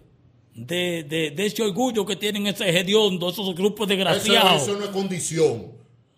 de, 0.54 1.04
de, 1.04 1.32
de 1.32 1.46
ese 1.46 1.64
orgullo 1.64 2.06
que 2.06 2.16
tienen 2.16 2.46
ese 2.48 2.68
hediondo, 2.70 3.30
esos 3.30 3.56
grupos 3.56 3.88
Eso, 3.90 3.96
desgraciados. 3.96 4.64
eso 4.64 4.78
no 4.78 4.84
es 4.86 4.90
condición. 4.92 5.72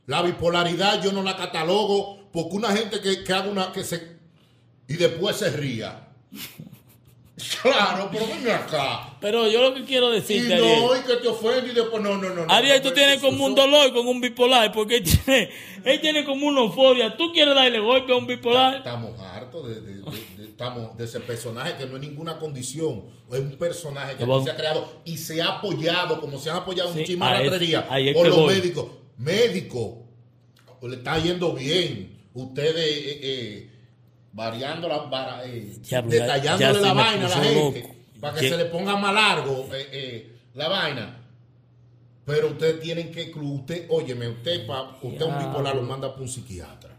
La 0.08 0.22
bipolaridad 0.22 1.02
yo 1.02 1.12
no 1.14 1.24
la 1.24 1.38
catalogo 1.38 2.30
porque 2.32 2.56
una 2.56 2.72
gente 2.76 3.00
que, 3.00 3.24
que 3.24 3.32
haga 3.34 3.50
una 3.50 3.72
que 3.72 3.84
se 3.84 4.18
y 4.90 4.96
después 4.96 5.38
se 5.38 5.50
ría. 5.52 6.10
Claro, 7.64 8.10
pero 8.12 8.28
ven 8.28 8.48
acá. 8.52 9.18
Pero 9.20 9.48
yo 9.50 9.62
lo 9.62 9.74
que 9.74 9.84
quiero 9.86 10.12
Y 10.12 10.20
decirte, 10.20 10.54
Ariel, 10.54 10.82
no, 10.82 10.96
y 10.96 11.02
que 11.02 11.16
te 11.16 11.28
ofende 11.28 11.72
y 11.72 11.74
después 11.74 12.04
no, 12.04 12.16
no, 12.18 12.30
no. 12.30 12.46
no. 12.46 12.54
Ariel, 12.54 12.80
tú 12.82 12.90
No, 12.90 12.94
tienes 12.94 13.18
eso- 13.18 13.26
como 13.28 13.46
un 13.48 13.56
dolor 13.56 13.92
con 13.92 14.08
un 14.08 14.22
bipolar, 14.22 14.72
porque 14.72 14.98
él 14.98 15.04
tiene, 15.04 15.50
él 15.84 16.00
tiene 16.00 16.26
como 16.26 16.46
una 16.46 16.62
euforia. 16.62 17.18
¿Tú 17.18 17.32
quieres 17.34 17.56
darle 17.56 17.80
golpe 17.80 18.14
a 18.14 18.18
un 18.18 18.28
bipolar? 18.28 18.76
Estamos 18.78 19.20
hartos 19.20 19.68
de, 19.68 19.82
de- 19.82 19.94
de- 19.96 20.04
de- 20.38 20.44
estamos 20.50 20.96
de 20.96 21.06
ese 21.06 21.20
personaje 21.22 21.76
que 21.78 21.88
no 21.88 21.96
es 21.96 22.02
ninguna 22.02 22.38
condición. 22.38 23.06
Es 23.32 23.40
un 23.40 23.58
personaje 23.58 24.16
que 24.16 24.26
se 24.44 24.52
ha 24.52 24.56
creado 24.56 25.02
y 25.04 25.18
se 25.18 25.42
ha 25.42 25.48
apoyado, 25.58 26.22
como 26.22 26.38
se 26.38 26.52
han 26.52 26.58
apoyado 26.58 26.94
Sí, 26.94 27.00
ahí 27.90 28.10
es 28.10 28.14
por 28.16 28.28
los 28.28 28.38
voy. 28.38 28.54
médicos. 28.56 28.86
Médicos, 29.18 29.94
le 30.84 30.96
está 30.98 31.18
yendo 31.18 31.54
bien. 31.54 32.22
Ustedes 32.36 32.76
eh, 32.78 33.20
eh, 33.24 33.70
variando 34.34 34.88
la, 34.90 34.98
vara- 35.04 35.46
eh, 35.46 35.74
detallándole 36.08 36.82
la 36.82 36.94
vaina 36.94 37.26
a 37.26 37.30
la 37.30 37.36
gente 37.36 37.82
loco. 37.82 37.96
para 38.20 38.38
que 38.40 38.50
Ya- 38.50 38.58
se 38.58 38.64
le 38.64 38.66
ponga 38.70 38.96
más 38.98 39.14
largo 39.14 39.70
eh, 39.74 39.88
eh, 39.92 40.36
la 40.56 40.68
vaina. 40.70 41.20
Pero 42.26 42.48
ustedes 42.50 42.80
tienen 42.80 43.12
que, 43.12 43.32
usted, 43.36 43.86
óyeme, 43.90 44.28
usted, 44.30 44.66
pa, 44.66 44.98
usted 45.02 45.22
un 45.26 45.38
bipolar 45.40 45.76
lo 45.76 45.82
manda 45.84 46.10
para 46.10 46.22
un 46.22 46.30
psiquiatra. 46.30 46.92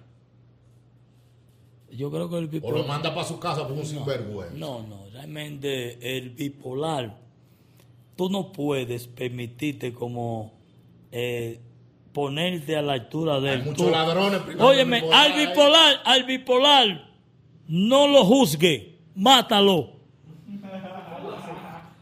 Yo 1.91 2.11
creo 2.11 2.29
que 2.29 2.37
el 2.39 2.45
O 2.45 2.47
lo 2.47 2.51
bipolar... 2.51 2.87
manda 2.87 3.15
para 3.15 3.27
su 3.27 3.39
casa 3.39 3.63
por 3.67 3.73
un 3.77 3.87
sinvergüenza. 3.87 4.55
No, 4.57 4.83
no, 4.83 5.07
realmente 5.13 6.17
el 6.19 6.31
bipolar, 6.31 7.17
tú 8.17 8.29
no 8.29 8.53
puedes 8.53 9.07
permitirte 9.07 9.93
como 9.95 10.53
eh, 11.13 11.61
ponerte 12.13 12.77
a 12.77 12.83
la 12.83 12.95
altura 12.95 13.41
de 13.41 13.51
Hay 13.51 13.63
muchos 13.63 13.91
ladrones. 13.91 14.41
Óyeme, 14.61 14.97
bipolar, 15.01 15.21
al 15.33 15.39
bipolar, 15.47 15.95
al 16.05 16.25
bipolar, 16.25 17.14
no 17.69 18.07
lo 18.09 18.25
juzgue, 18.25 18.99
mátalo. 19.15 19.93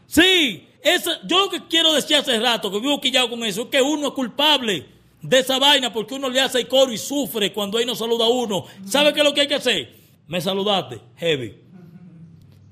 Sí, 0.07 0.67
eso, 0.81 1.11
yo 1.25 1.45
lo 1.45 1.49
que 1.49 1.67
quiero 1.67 1.93
decir 1.93 2.17
hace 2.17 2.39
rato, 2.39 2.71
que 2.71 2.79
vivo 2.79 3.01
quillado 3.01 3.29
con 3.29 3.43
eso, 3.43 3.63
es 3.63 3.67
que 3.69 3.81
uno 3.81 4.07
es 4.07 4.13
culpable 4.13 4.85
de 5.21 5.39
esa 5.39 5.57
vaina 5.57 5.91
porque 5.91 6.13
uno 6.13 6.29
le 6.29 6.41
hace 6.41 6.59
el 6.59 6.67
coro 6.67 6.91
y 6.91 6.97
sufre 6.97 7.53
cuando 7.53 7.77
ahí 7.77 7.85
no 7.85 7.95
saluda 7.95 8.25
a 8.25 8.29
uno. 8.29 8.65
¿Sabe 8.85 9.13
qué 9.13 9.21
es 9.21 9.25
lo 9.25 9.33
que 9.33 9.41
hay 9.41 9.47
que 9.47 9.55
hacer? 9.55 9.95
Me 10.27 10.39
saludaste, 10.41 10.99
heavy. 11.17 11.55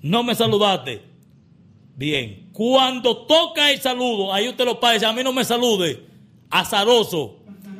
No 0.02 0.24
me 0.24 0.36
saludaste. 0.36 1.02
Bien. 1.96 2.50
Cuando 2.52 3.26
toca 3.26 3.72
el 3.72 3.80
saludo, 3.80 4.34
ahí 4.34 4.50
usted 4.50 4.66
lo 4.66 4.80
parece, 4.80 5.06
a 5.06 5.14
mí 5.14 5.24
no 5.24 5.32
me 5.32 5.46
salude. 5.46 6.06
Azaroso. 6.50 7.38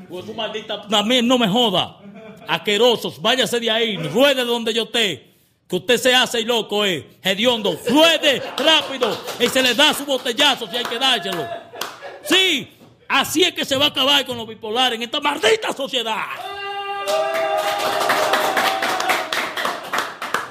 Pues 0.10 0.26
su 0.26 0.34
maldita, 0.34 0.88
a 0.90 1.04
mí 1.04 1.22
no 1.22 1.38
me 1.38 1.48
joda. 1.48 2.01
Aquerosos, 2.48 3.22
váyase 3.22 3.60
de 3.60 3.70
ahí, 3.72 3.98
ruede 3.98 4.36
de 4.36 4.46
donde 4.46 4.74
yo 4.74 4.84
esté. 4.84 5.32
Que 5.68 5.76
usted 5.78 5.98
se 5.98 6.14
hace 6.14 6.42
y 6.42 6.44
loco, 6.44 6.86
eh. 6.86 7.18
Hediondo, 7.22 7.80
ruede 7.88 8.42
rápido 8.58 9.18
y 9.40 9.48
se 9.48 9.64
le 9.64 9.74
da 9.74 9.94
su 9.94 10.06
botellazo 10.06 10.68
si 10.68 10.78
hay 10.78 10.84
que 10.84 11.00
dárselo. 11.00 11.48
Sí, 12.24 12.68
así 13.08 13.44
es 13.44 13.54
que 13.54 13.64
se 13.64 13.78
va 13.78 13.86
a 13.86 13.90
acabar 13.90 14.26
con 14.26 14.38
los 14.38 14.48
bipolares 14.48 14.98
en 14.98 15.04
esta 15.04 15.22
maldita 15.22 15.72
sociedad. 15.72 16.26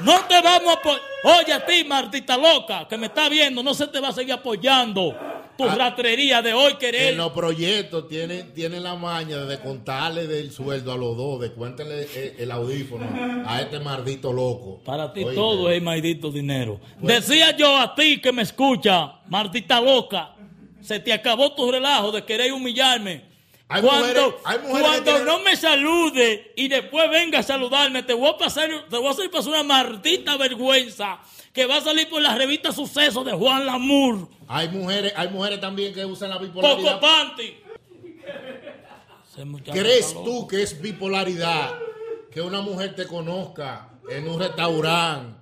No 0.01 0.21
te 0.21 0.41
vamos 0.41 0.71
a 0.71 0.73
apoyar. 0.79 1.01
Oye, 1.23 1.53
a 1.53 1.67
ti, 1.67 1.85
maldita 1.85 2.39
loca, 2.39 2.89
que 2.89 2.97
me 2.97 3.07
está 3.07 3.29
viendo, 3.29 3.63
no 3.63 3.75
se 3.75 3.87
te 3.89 4.01
va 4.01 4.09
a 4.09 4.13
seguir 4.13 4.33
apoyando. 4.33 5.15
Tu 5.61 5.69
Ah. 5.69 5.75
ratrería 5.75 6.41
de 6.41 6.55
hoy 6.55 6.75
querer. 6.75 7.13
En 7.13 7.19
los 7.19 7.33
proyectos 7.33 8.09
tienen 8.09 8.55
tiene 8.55 8.81
la 8.81 8.95
maña 8.95 9.37
de 9.45 9.59
contarle 9.61 10.27
del 10.27 10.51
sueldo 10.53 10.91
a 10.93 10.97
los 10.97 11.17
dos, 11.17 11.41
de 11.41 11.53
cuéntenle 11.53 12.09
el, 12.15 12.35
el 12.41 12.51
audífono 12.51 13.07
a 13.47 13.61
este 13.61 13.79
maldito 13.79 14.33
loco. 14.33 14.81
Para 14.85 15.13
ti 15.13 15.23
Oye, 15.23 15.35
todo 15.35 15.71
es 15.71 15.83
maldito 15.83 16.31
dinero. 16.31 16.81
Decía 17.01 17.55
yo 17.57 17.77
a 17.77 17.95
ti 17.95 18.21
que 18.23 18.33
me 18.33 18.43
escucha, 18.43 19.21
maldita 19.29 19.81
loca, 19.83 20.35
se 20.81 20.99
te 20.99 21.13
acabó 21.13 21.53
tu 21.53 21.71
relajo 21.71 22.11
de 22.11 22.25
querer 22.25 22.53
humillarme. 22.55 23.29
Hay 23.69 23.83
cuando 23.83 24.07
mujeres- 24.09 24.35
hay 24.45 24.59
mujeres 24.61 24.75
que 24.79 24.83
cuando 24.83 25.05
tienen- 25.05 25.25
no 25.27 25.39
me 25.41 25.57
salude 25.57 26.53
y 26.57 26.69
después 26.69 27.09
venga 27.11 27.39
a 27.41 27.43
saludarme, 27.43 28.03
te 28.03 28.15
voy 28.15 28.31
a 28.31 28.37
pasar, 28.39 28.69
te 28.89 28.97
voy 28.97 29.07
a 29.07 29.11
hacer 29.11 29.31
pasar 29.31 29.53
una 29.53 29.63
maldita 29.63 30.37
vergüenza 30.39 31.21
que 31.53 31.67
va 31.67 31.77
a 31.77 31.81
salir 31.81 32.09
por 32.09 32.23
la 32.23 32.35
revista 32.35 32.73
Suceso 32.73 33.23
de 33.25 33.33
Juan 33.33 33.67
Lamour. 33.67 34.29
Hay 34.53 34.69
mujeres, 34.69 35.13
hay 35.15 35.29
mujeres 35.29 35.61
también 35.61 35.95
que 35.95 36.05
usan 36.05 36.29
la 36.29 36.35
Poco 36.41 36.47
bipolaridad. 36.49 37.01
panty. 37.01 37.55
Ese 39.31 39.45
muchacho 39.45 39.79
¿Crees 39.79 40.13
tú 40.13 40.49
que 40.49 40.61
es 40.61 40.83
bipolaridad 40.83 41.73
que 42.33 42.41
una 42.41 42.61
mujer 42.61 42.97
te 42.97 43.07
conozca 43.07 43.91
en 44.11 44.29
un 44.29 44.41
restaurante, 44.41 45.39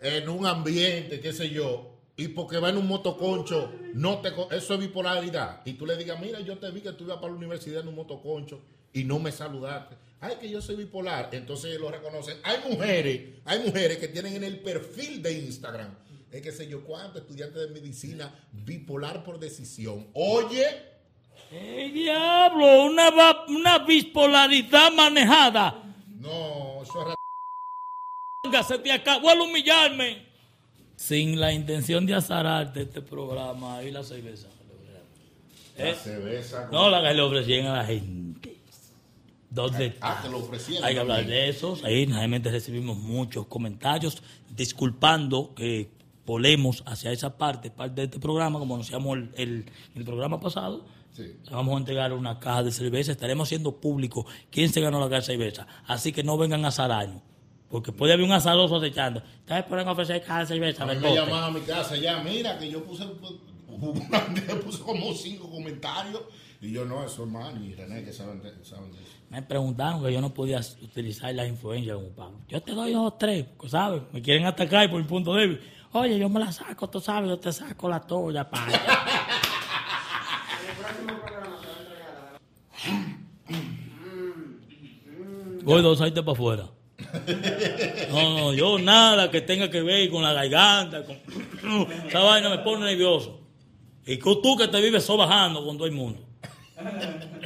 en 0.00 0.30
un 0.30 0.46
ambiente, 0.46 1.20
qué 1.20 1.34
sé 1.34 1.50
yo, 1.50 1.90
y 2.16 2.28
porque 2.28 2.58
va 2.58 2.70
en 2.70 2.78
un 2.78 2.88
motoconcho, 2.88 3.70
no 3.92 4.22
te 4.22 4.30
eso 4.56 4.74
es 4.74 4.80
bipolaridad? 4.80 5.60
Y 5.66 5.74
tú 5.74 5.84
le 5.84 5.98
digas, 5.98 6.18
mira, 6.18 6.40
yo 6.40 6.56
te 6.56 6.70
vi 6.70 6.80
que 6.80 6.92
tú 6.92 7.04
ibas 7.04 7.18
para 7.18 7.28
la 7.28 7.36
universidad 7.36 7.82
en 7.82 7.88
un 7.88 7.96
motoconcho 7.96 8.62
y 8.94 9.04
no 9.04 9.18
me 9.18 9.30
saludaste. 9.30 9.94
Ay, 10.20 10.36
que 10.40 10.48
yo 10.48 10.62
soy 10.62 10.76
bipolar. 10.76 11.28
Entonces 11.32 11.78
lo 11.78 11.90
reconocen. 11.90 12.38
Hay 12.42 12.58
mujeres, 12.70 13.40
hay 13.44 13.58
mujeres 13.60 13.98
que 13.98 14.08
tienen 14.08 14.36
en 14.36 14.44
el 14.44 14.58
perfil 14.60 15.22
de 15.22 15.34
Instagram, 15.34 15.94
es 16.30 16.42
que 16.42 16.52
sé 16.52 16.68
yo 16.68 16.84
cuánto, 16.84 17.18
estudiante 17.18 17.58
de 17.58 17.68
medicina, 17.68 18.32
bipolar 18.52 19.24
por 19.24 19.38
decisión. 19.38 20.06
Oye, 20.14 20.64
¡Eh, 21.50 21.90
diablo! 21.94 22.84
Una, 22.84 23.10
una 23.48 23.78
bipolaridad 23.78 24.92
manejada. 24.92 25.82
no, 26.20 26.82
eso 26.82 27.08
es 27.10 28.66
se 28.66 28.78
te 28.78 28.92
acabó 28.92 29.30
al 29.30 29.40
humillarme. 29.40 30.26
Sin 30.96 31.38
la 31.38 31.52
intención 31.52 32.04
de 32.06 32.14
azararte 32.14 32.82
este 32.82 33.00
programa 33.02 33.82
y 33.82 33.90
la 33.90 34.02
cerveza. 34.02 34.48
La 35.76 35.90
¿Eh? 35.90 35.94
cerveza. 35.94 36.68
No, 36.72 36.90
la 36.90 37.02
que 37.06 37.14
le 37.14 37.22
ofrecían 37.22 37.66
a 37.66 37.76
la 37.76 37.84
gente. 37.84 38.56
¿Dónde 39.50 39.94
Ah, 40.00 40.20
te 40.22 40.28
lo 40.28 40.38
ofrecían. 40.38 40.82
Hay 40.84 40.94
que 40.94 41.00
hablar 41.00 41.18
también. 41.20 41.38
de 41.44 41.48
eso. 41.50 41.78
Ahí 41.84 42.04
realmente 42.06 42.50
recibimos 42.50 42.96
muchos 42.98 43.46
comentarios 43.46 44.22
disculpando 44.50 45.54
que 45.54 45.88
volemos 46.28 46.82
hacia 46.86 47.10
esa 47.10 47.38
parte, 47.38 47.70
parte 47.70 48.02
de 48.02 48.04
este 48.04 48.18
programa, 48.20 48.58
como 48.58 48.74
anunciamos 48.74 49.16
el, 49.16 49.30
el- 49.36 49.64
el 49.94 50.04
programa 50.04 50.38
pasado. 50.38 50.84
Sí. 51.12 51.24
Vamos 51.50 51.74
a 51.74 51.78
entregar 51.78 52.12
una 52.12 52.38
caja 52.38 52.62
de 52.62 52.70
cerveza. 52.70 53.10
Estaremos 53.12 53.48
haciendo 53.48 53.80
público 53.80 54.26
quién 54.50 54.68
se 54.70 54.80
ganó 54.82 55.00
la 55.00 55.06
caja 55.06 55.20
de 55.20 55.26
cerveza. 55.26 55.66
Así 55.86 56.12
que 56.12 56.22
no 56.22 56.36
vengan 56.36 56.64
a 56.66 56.68
azaraño. 56.68 57.22
Porque 57.70 57.92
puede 57.92 58.12
haber 58.12 58.24
un 58.26 58.32
azaroso 58.32 58.76
acechando. 58.76 59.22
Ustedes 59.40 59.64
pueden 59.64 59.88
ofrecer 59.88 60.22
caja 60.22 60.40
de 60.40 60.46
cerveza. 60.46 60.84
A 60.84 60.86
mí 60.86 60.96
me 61.00 61.14
llamaban 61.14 61.44
a 61.44 61.58
mi 61.58 61.60
casa 61.64 61.96
ya, 61.96 62.22
mira, 62.22 62.58
que 62.58 62.70
yo 62.70 62.84
puse, 62.84 63.04
puse 64.64 64.82
como 64.82 65.12
cinco 65.14 65.50
comentarios. 65.50 66.22
Y 66.60 66.72
yo, 66.72 66.84
no, 66.84 67.04
eso 67.04 67.12
es 67.14 67.18
hermano 67.20 67.64
y 67.64 67.72
René 67.74 68.04
que 68.04 68.12
saben 68.12 68.42
de, 68.42 68.52
saben 68.64 68.90
de 68.92 68.98
eso. 68.98 69.12
Me 69.30 69.42
preguntaron 69.42 70.02
que 70.02 70.12
yo 70.12 70.20
no 70.20 70.34
podía 70.34 70.60
utilizar 70.82 71.32
las 71.34 71.48
influencias 71.48 71.94
como 71.96 72.08
pago. 72.08 72.40
Yo 72.48 72.60
te 72.62 72.72
doy 72.72 72.92
dos 72.92 73.12
o 73.12 73.14
tres, 73.14 73.46
pues, 73.56 73.70
¿sabes? 73.72 74.02
Me 74.12 74.20
quieren 74.22 74.44
atacar 74.46 74.90
por 74.90 75.00
el 75.00 75.06
punto 75.06 75.34
débil. 75.34 75.60
Oye, 75.92 76.18
yo 76.18 76.28
me 76.28 76.40
la 76.40 76.52
saco, 76.52 76.88
tú 76.88 77.00
sabes, 77.00 77.30
yo 77.30 77.38
te 77.38 77.52
saco 77.52 77.88
la 77.88 78.00
toalla, 78.00 78.48
pa. 78.48 78.66
Gordo, 85.62 85.94
salte 85.96 86.22
para 86.22 86.32
afuera. 86.32 86.64
No, 88.10 88.38
no, 88.38 88.52
yo 88.54 88.78
nada 88.78 89.30
que 89.30 89.40
tenga 89.42 89.70
que 89.70 89.82
ver 89.82 90.10
con 90.10 90.22
la 90.22 90.32
garganta. 90.32 91.02
Con... 91.04 91.16
Esa 92.06 92.20
vaina 92.20 92.48
me 92.48 92.58
pone 92.58 92.86
nervioso. 92.86 93.40
Y 94.06 94.16
tú 94.16 94.56
que 94.56 94.68
te 94.68 94.80
vives 94.80 95.04
sobajando 95.04 95.64
con 95.64 95.76
todo 95.76 95.86
el 95.86 95.92
mundo. 95.92 96.20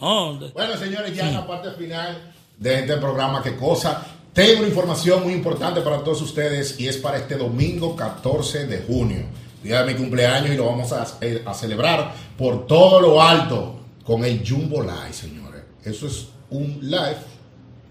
No, 0.00 0.34
Bueno, 0.34 0.76
señores, 0.76 1.14
ya 1.16 1.28
en 1.28 1.34
la 1.34 1.46
parte 1.46 1.70
final 1.70 2.30
de 2.58 2.80
este 2.80 2.96
programa, 2.98 3.42
qué 3.42 3.56
cosa. 3.56 4.04
Tengo 4.34 4.58
una 4.58 4.68
información 4.68 5.22
muy 5.22 5.32
importante 5.32 5.80
para 5.80 6.02
todos 6.02 6.20
ustedes 6.20 6.80
y 6.80 6.88
es 6.88 6.96
para 6.96 7.18
este 7.18 7.36
domingo 7.36 7.94
14 7.94 8.66
de 8.66 8.78
junio, 8.82 9.26
día 9.62 9.84
de 9.84 9.94
mi 9.94 9.96
cumpleaños 9.96 10.50
y 10.52 10.56
lo 10.56 10.66
vamos 10.66 10.92
a, 10.92 11.02
a 11.02 11.54
celebrar 11.54 12.12
por 12.36 12.66
todo 12.66 13.00
lo 13.00 13.22
alto 13.22 13.78
con 14.02 14.24
el 14.24 14.42
Jumbo 14.44 14.82
Live, 14.82 15.12
señores. 15.12 15.62
Eso 15.84 16.08
es 16.08 16.30
un 16.50 16.80
live, 16.82 17.18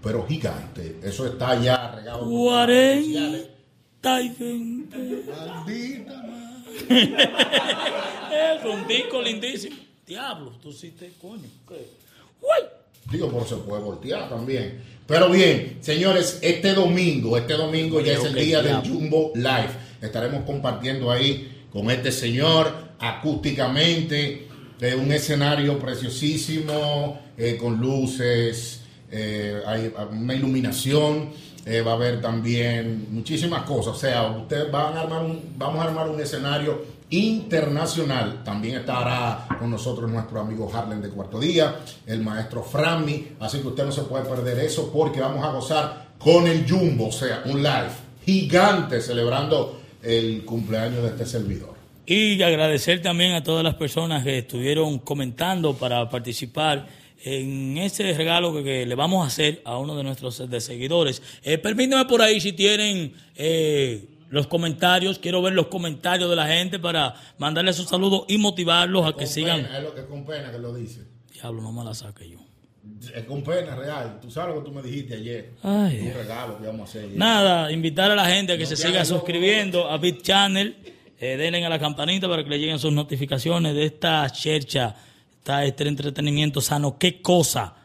pero 0.03 0.27
gigante. 0.27 0.99
Eso 1.01 1.25
está 1.27 1.57
ya 1.61 1.91
regado. 1.91 2.29
por 2.29 2.51
las 2.51 2.67
redes 2.67 3.05
sociales. 3.05 3.47
40 4.01 4.21
y 4.21 4.29
20. 4.29 5.31
Maldita 5.31 6.13
madre. 6.23 7.15
Es 8.57 8.65
un 8.65 8.85
disco 8.85 9.21
lindísimo. 9.21 9.77
Diablo, 10.05 10.51
tú 10.61 10.73
sí 10.73 10.91
te 10.91 11.13
coño. 11.21 11.47
¿qué? 11.69 11.87
Uy. 12.41 12.82
Digo, 13.11 13.29
pero 13.31 13.45
se 13.45 13.55
puede 13.57 13.81
voltear 13.83 14.29
también. 14.29 14.81
Pero 15.05 15.29
bien, 15.29 15.77
señores, 15.81 16.39
este 16.41 16.73
domingo, 16.73 17.37
este 17.37 17.53
domingo 17.53 17.99
ya 18.01 18.13
es 18.13 18.23
el 18.23 18.35
día 18.35 18.61
del. 18.61 18.77
Jumbo 18.77 19.31
Live. 19.35 19.69
Estaremos 20.01 20.43
compartiendo 20.45 21.11
ahí 21.11 21.65
con 21.71 21.89
este 21.91 22.11
señor 22.11 22.73
acústicamente 22.99 24.47
eh, 24.79 24.95
un 24.95 25.11
escenario 25.11 25.77
preciosísimo 25.79 27.19
eh, 27.37 27.57
con 27.57 27.77
luces, 27.79 28.81
eh, 29.11 29.61
hay 29.65 29.91
una 30.11 30.33
iluminación. 30.33 31.29
eh, 31.65 31.81
va 31.81 31.91
a 31.91 31.95
haber 31.95 32.21
también 32.21 33.07
muchísimas 33.11 33.63
cosas. 33.63 33.95
O 33.95 33.99
sea, 33.99 34.23
ustedes 34.31 34.69
van 34.71 34.97
a 34.97 35.01
armar 35.01 35.23
un, 35.23 35.53
vamos 35.57 35.79
a 35.79 35.87
armar 35.87 36.09
un 36.09 36.19
escenario 36.19 36.83
internacional. 37.09 38.43
También 38.43 38.77
estará 38.77 39.47
con 39.59 39.69
nosotros 39.69 40.09
nuestro 40.09 40.39
amigo 40.39 40.71
Harlem 40.73 41.01
de 41.01 41.09
Cuarto 41.09 41.39
Día, 41.39 41.75
el 42.05 42.21
maestro 42.21 42.63
Frammi. 42.63 43.27
Así 43.39 43.59
que 43.59 43.67
usted 43.67 43.85
no 43.85 43.91
se 43.91 44.03
puede 44.03 44.25
perder 44.25 44.59
eso 44.59 44.91
porque 44.91 45.21
vamos 45.21 45.43
a 45.43 45.51
gozar 45.51 46.07
con 46.17 46.47
el 46.47 46.69
Jumbo, 46.69 47.07
o 47.07 47.11
sea, 47.11 47.43
un 47.45 47.61
live 47.61 47.91
gigante 48.25 49.01
celebrando 49.01 49.81
el 50.01 50.43
cumpleaños 50.45 51.03
de 51.03 51.09
este 51.09 51.25
servidor. 51.25 51.73
Y 52.05 52.41
agradecer 52.41 53.01
también 53.01 53.33
a 53.33 53.43
todas 53.43 53.63
las 53.63 53.75
personas 53.75 54.23
que 54.23 54.39
estuvieron 54.39 54.99
comentando 54.99 55.75
para 55.75 56.09
participar 56.09 56.87
en 57.23 57.77
ese 57.77 58.11
regalo 58.13 58.61
que, 58.61 58.85
le 58.85 58.95
vamos 58.95 59.23
a 59.23 59.27
hacer 59.27 59.61
a 59.63 59.77
uno 59.77 59.95
de 59.95 60.03
nuestros 60.03 60.43
seguidores. 60.59 61.21
Eh, 61.43 61.57
permíteme 61.57 62.03
por 62.05 62.21
ahí 62.21 62.41
si 62.41 62.51
tienen 62.51 63.13
eh, 63.35 64.05
los 64.33 64.47
comentarios, 64.47 65.19
quiero 65.19 65.43
ver 65.43 65.53
los 65.53 65.67
comentarios 65.67 66.27
de 66.27 66.35
la 66.35 66.47
gente 66.47 66.79
para 66.79 67.13
mandarles 67.37 67.79
un 67.79 67.85
saludo 67.85 68.25
y 68.27 68.39
motivarlos 68.39 69.05
a 69.05 69.15
que 69.15 69.27
sigan. 69.27 69.61
pena, 69.61 69.77
es, 69.77 69.83
lo, 69.83 69.95
es 69.95 70.05
con 70.05 70.25
pena 70.25 70.51
que 70.51 70.57
lo 70.57 70.73
dice. 70.73 71.03
Diablo, 71.31 71.61
no 71.61 71.71
me 71.71 71.83
la 71.83 71.93
saque 71.93 72.27
yo. 72.27 72.39
Es 73.15 73.25
con 73.25 73.43
pena 73.43 73.75
real. 73.75 74.17
Tú 74.19 74.31
sabes 74.31 74.55
lo 74.55 74.63
que 74.63 74.69
tú 74.71 74.75
me 74.75 74.81
dijiste 74.81 75.13
ayer. 75.13 75.51
Ay, 75.61 75.99
un 75.99 76.13
regalo 76.15 76.57
que 76.57 76.63
íbamos 76.63 76.81
a 76.81 76.83
hacer. 76.85 77.03
ayer. 77.03 77.15
Nada, 77.15 77.71
invitar 77.71 78.09
a 78.09 78.15
la 78.15 78.25
gente 78.25 78.53
a 78.53 78.57
que 78.57 78.63
No 78.63 78.69
se 78.69 78.75
siga 78.75 79.05
suscribiendo 79.05 79.87
a 79.87 79.99
Bit 79.99 80.23
Channel, 80.23 80.77
eh, 81.19 81.37
denle 81.37 81.63
a 81.63 81.69
la 81.69 81.77
campanita 81.77 82.27
para 82.27 82.43
que 82.43 82.49
le 82.49 82.57
lleguen 82.57 82.79
sus 82.79 82.91
notificaciones 82.91 83.75
de 83.75 83.85
esta 83.85 84.27
chercha, 84.31 84.95
esta, 85.37 85.63
este 85.63 85.87
entretenimiento 85.87 86.59
sano. 86.59 86.97
¿Qué 86.97 87.21
cosa? 87.21 87.75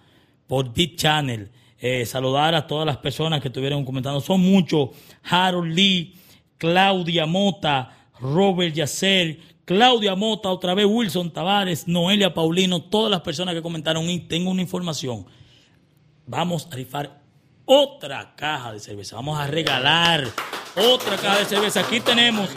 Por 0.47 0.73
Bit 0.73 0.97
Channel. 0.97 1.51
Eh, 1.79 2.07
saludar 2.07 2.55
a 2.55 2.67
todas 2.67 2.87
las 2.87 2.97
personas 2.97 3.43
que 3.43 3.49
estuvieron 3.49 3.85
comentando. 3.85 4.23
Son 4.23 4.41
muchos. 4.41 4.89
Harold 5.25 5.75
Lee, 5.75 6.15
Claudia 6.59 7.27
Mota, 7.27 7.97
Robert 8.21 8.75
Yacer, 8.75 9.39
Claudia 9.65 10.15
Mota, 10.15 10.51
otra 10.51 10.75
vez 10.75 10.87
Wilson 10.87 11.33
Tavares, 11.33 11.89
Noelia 11.89 12.35
Paulino, 12.35 12.83
todas 12.83 13.11
las 13.11 13.23
personas 13.23 13.55
que 13.55 13.63
comentaron 13.63 14.09
y 14.11 14.21
tengo 14.21 14.51
una 14.51 14.63
información 14.63 15.27
vamos 16.29 16.69
a 16.71 16.77
rifar 16.77 17.21
otra 17.65 18.35
caja 18.37 18.73
de 18.73 18.81
cerveza. 18.81 19.17
Vamos 19.17 19.39
a 19.39 19.47
regalar 19.47 20.25
otra 20.77 21.17
caja 21.17 21.39
de 21.41 21.45
cerveza. 21.47 21.81
Aquí 21.81 22.01
tenemos, 22.01 22.51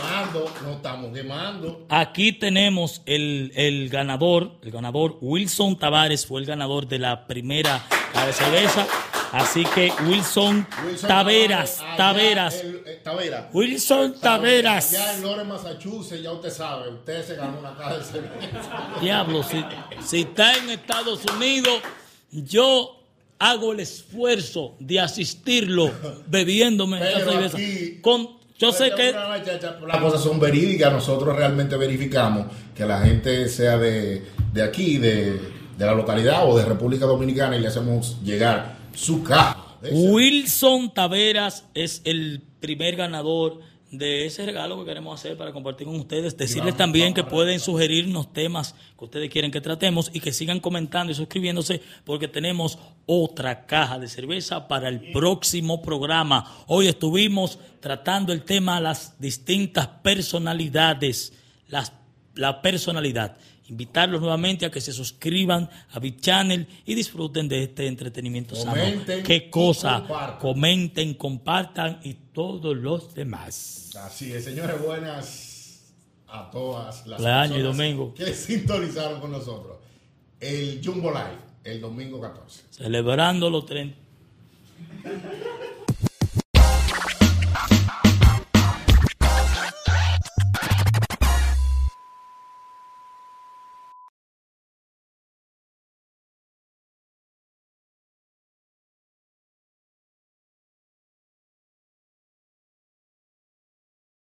no 0.63 0.71
estamos 0.73 1.13
quemando. 1.13 1.85
aquí 1.89 2.33
tenemos 2.33 3.01
el, 3.05 3.51
el 3.55 3.89
ganador, 3.89 4.59
el 4.61 4.71
ganador 4.71 5.17
Wilson 5.21 5.77
Tavares 5.77 6.25
fue 6.25 6.41
el 6.41 6.45
ganador 6.45 6.87
de 6.87 6.99
la 6.99 7.27
primera 7.27 7.83
caja 8.13 8.27
de 8.27 8.33
cerveza. 8.33 8.87
Así 9.31 9.63
que 9.63 9.91
Wilson, 10.07 10.67
Wilson 10.85 11.07
Taveras, 11.07 11.79
allá 11.79 11.95
Taveras, 11.95 12.55
el- 12.61 12.83
eh. 12.85 13.01
Wilson 13.53 14.15
Taveras. 14.19 14.91
Ya 14.91 15.15
en 15.15 15.23
Lawrence, 15.23 15.45
Massachusetts, 15.53 16.21
ya 16.21 16.31
usted 16.33 16.49
sabe, 16.49 16.89
usted 16.89 17.25
se 17.25 17.35
ganó 17.35 17.59
una 17.59 17.75
caja 17.75 17.97
de 17.97 18.03
cerveza. 18.03 18.87
Diablo, 18.99 19.43
si, 19.43 19.63
si 20.05 20.21
está 20.21 20.55
en 20.57 20.69
Estados 20.71 21.21
Unidos, 21.35 21.79
yo 22.31 22.97
hago 23.39 23.71
el 23.71 23.79
esfuerzo 23.79 24.75
de 24.79 24.99
asistirlo 24.99 25.91
bebiéndome 26.27 26.97
esa 26.99 27.19
Pero 27.19 27.31
cerveza. 27.31 27.57
aquí- 27.57 27.99
Con, 28.01 28.29
yo 28.59 28.71
sé 28.73 28.91
que 28.91 29.13
Las 29.13 30.01
cosas 30.01 30.21
son 30.21 30.39
verídicas, 30.39 30.91
nosotros 30.91 31.35
realmente 31.35 31.77
verificamos 31.77 32.47
que 32.75 32.85
la 32.85 32.99
gente 33.01 33.47
sea 33.47 33.77
de, 33.77 34.25
de 34.53 34.61
aquí, 34.61 34.97
de, 34.97 35.39
de 35.77 35.85
la 35.85 35.93
localidad 35.93 36.47
o 36.49 36.57
de 36.57 36.65
República 36.65 37.05
Dominicana 37.05 37.55
y 37.55 37.61
le 37.61 37.69
hacemos 37.69 38.21
llegar 38.23 38.80
su 38.93 39.23
caja. 39.23 39.77
Wilson 39.91 40.93
Taveras 40.93 41.65
es 41.73 42.01
el 42.05 42.43
primer 42.59 42.95
ganador 42.95 43.59
de 43.91 44.25
ese 44.25 44.45
regalo 44.45 44.79
que 44.79 44.85
queremos 44.85 45.19
hacer 45.19 45.37
para 45.37 45.51
compartir 45.51 45.85
con 45.85 45.97
ustedes. 45.97 46.37
Decirles 46.37 46.77
también 46.77 47.13
que 47.13 47.25
pueden 47.25 47.59
sugerirnos 47.59 48.31
temas 48.31 48.73
que 48.97 49.05
ustedes 49.05 49.29
quieren 49.29 49.51
que 49.51 49.59
tratemos 49.59 50.09
y 50.13 50.21
que 50.21 50.31
sigan 50.31 50.61
comentando 50.61 51.11
y 51.11 51.15
suscribiéndose 51.15 51.81
porque 52.05 52.29
tenemos 52.29 52.79
otra 53.05 53.65
caja 53.65 53.99
de 53.99 54.07
cerveza 54.07 54.67
para 54.69 54.87
el 54.87 55.11
próximo 55.11 55.81
programa. 55.81 56.63
Hoy 56.67 56.87
estuvimos 56.87 57.59
tratando 57.81 58.31
el 58.31 58.43
tema 58.43 58.79
las 58.79 59.19
distintas 59.19 59.87
personalidades, 59.87 61.33
las, 61.67 61.91
la 62.35 62.61
personalidad. 62.61 63.37
Invitarlos 63.71 64.19
nuevamente 64.19 64.65
a 64.65 64.69
que 64.69 64.81
se 64.81 64.91
suscriban 64.91 65.69
a 65.91 65.99
Big 65.99 66.19
Channel 66.19 66.67
y 66.85 66.93
disfruten 66.93 67.47
de 67.47 67.63
este 67.63 67.87
entretenimiento 67.87 68.53
sano. 68.53 68.71
Comenten 68.71 69.23
¿Qué 69.23 69.49
cosa? 69.49 69.99
compartan. 69.99 70.39
Comenten, 70.39 71.13
compartan 71.13 71.99
y 72.03 72.15
todos 72.33 72.75
los 72.75 73.15
demás. 73.15 73.91
Así 73.95 74.33
es, 74.33 74.43
señores, 74.43 74.81
buenas 74.83 75.93
a 76.27 76.51
todas 76.51 77.07
las 77.07 77.21
y 77.21 77.23
personas 77.23 77.63
domingo. 77.63 78.13
que 78.13 78.33
sintonizaron 78.33 79.21
con 79.21 79.31
nosotros. 79.31 79.77
El 80.41 80.81
Jumbo 80.83 81.09
Live, 81.11 81.37
el 81.63 81.79
domingo 81.79 82.19
14. 82.19 82.63
Celebrando 82.71 83.49
los 83.49 83.65
30. 83.65 83.95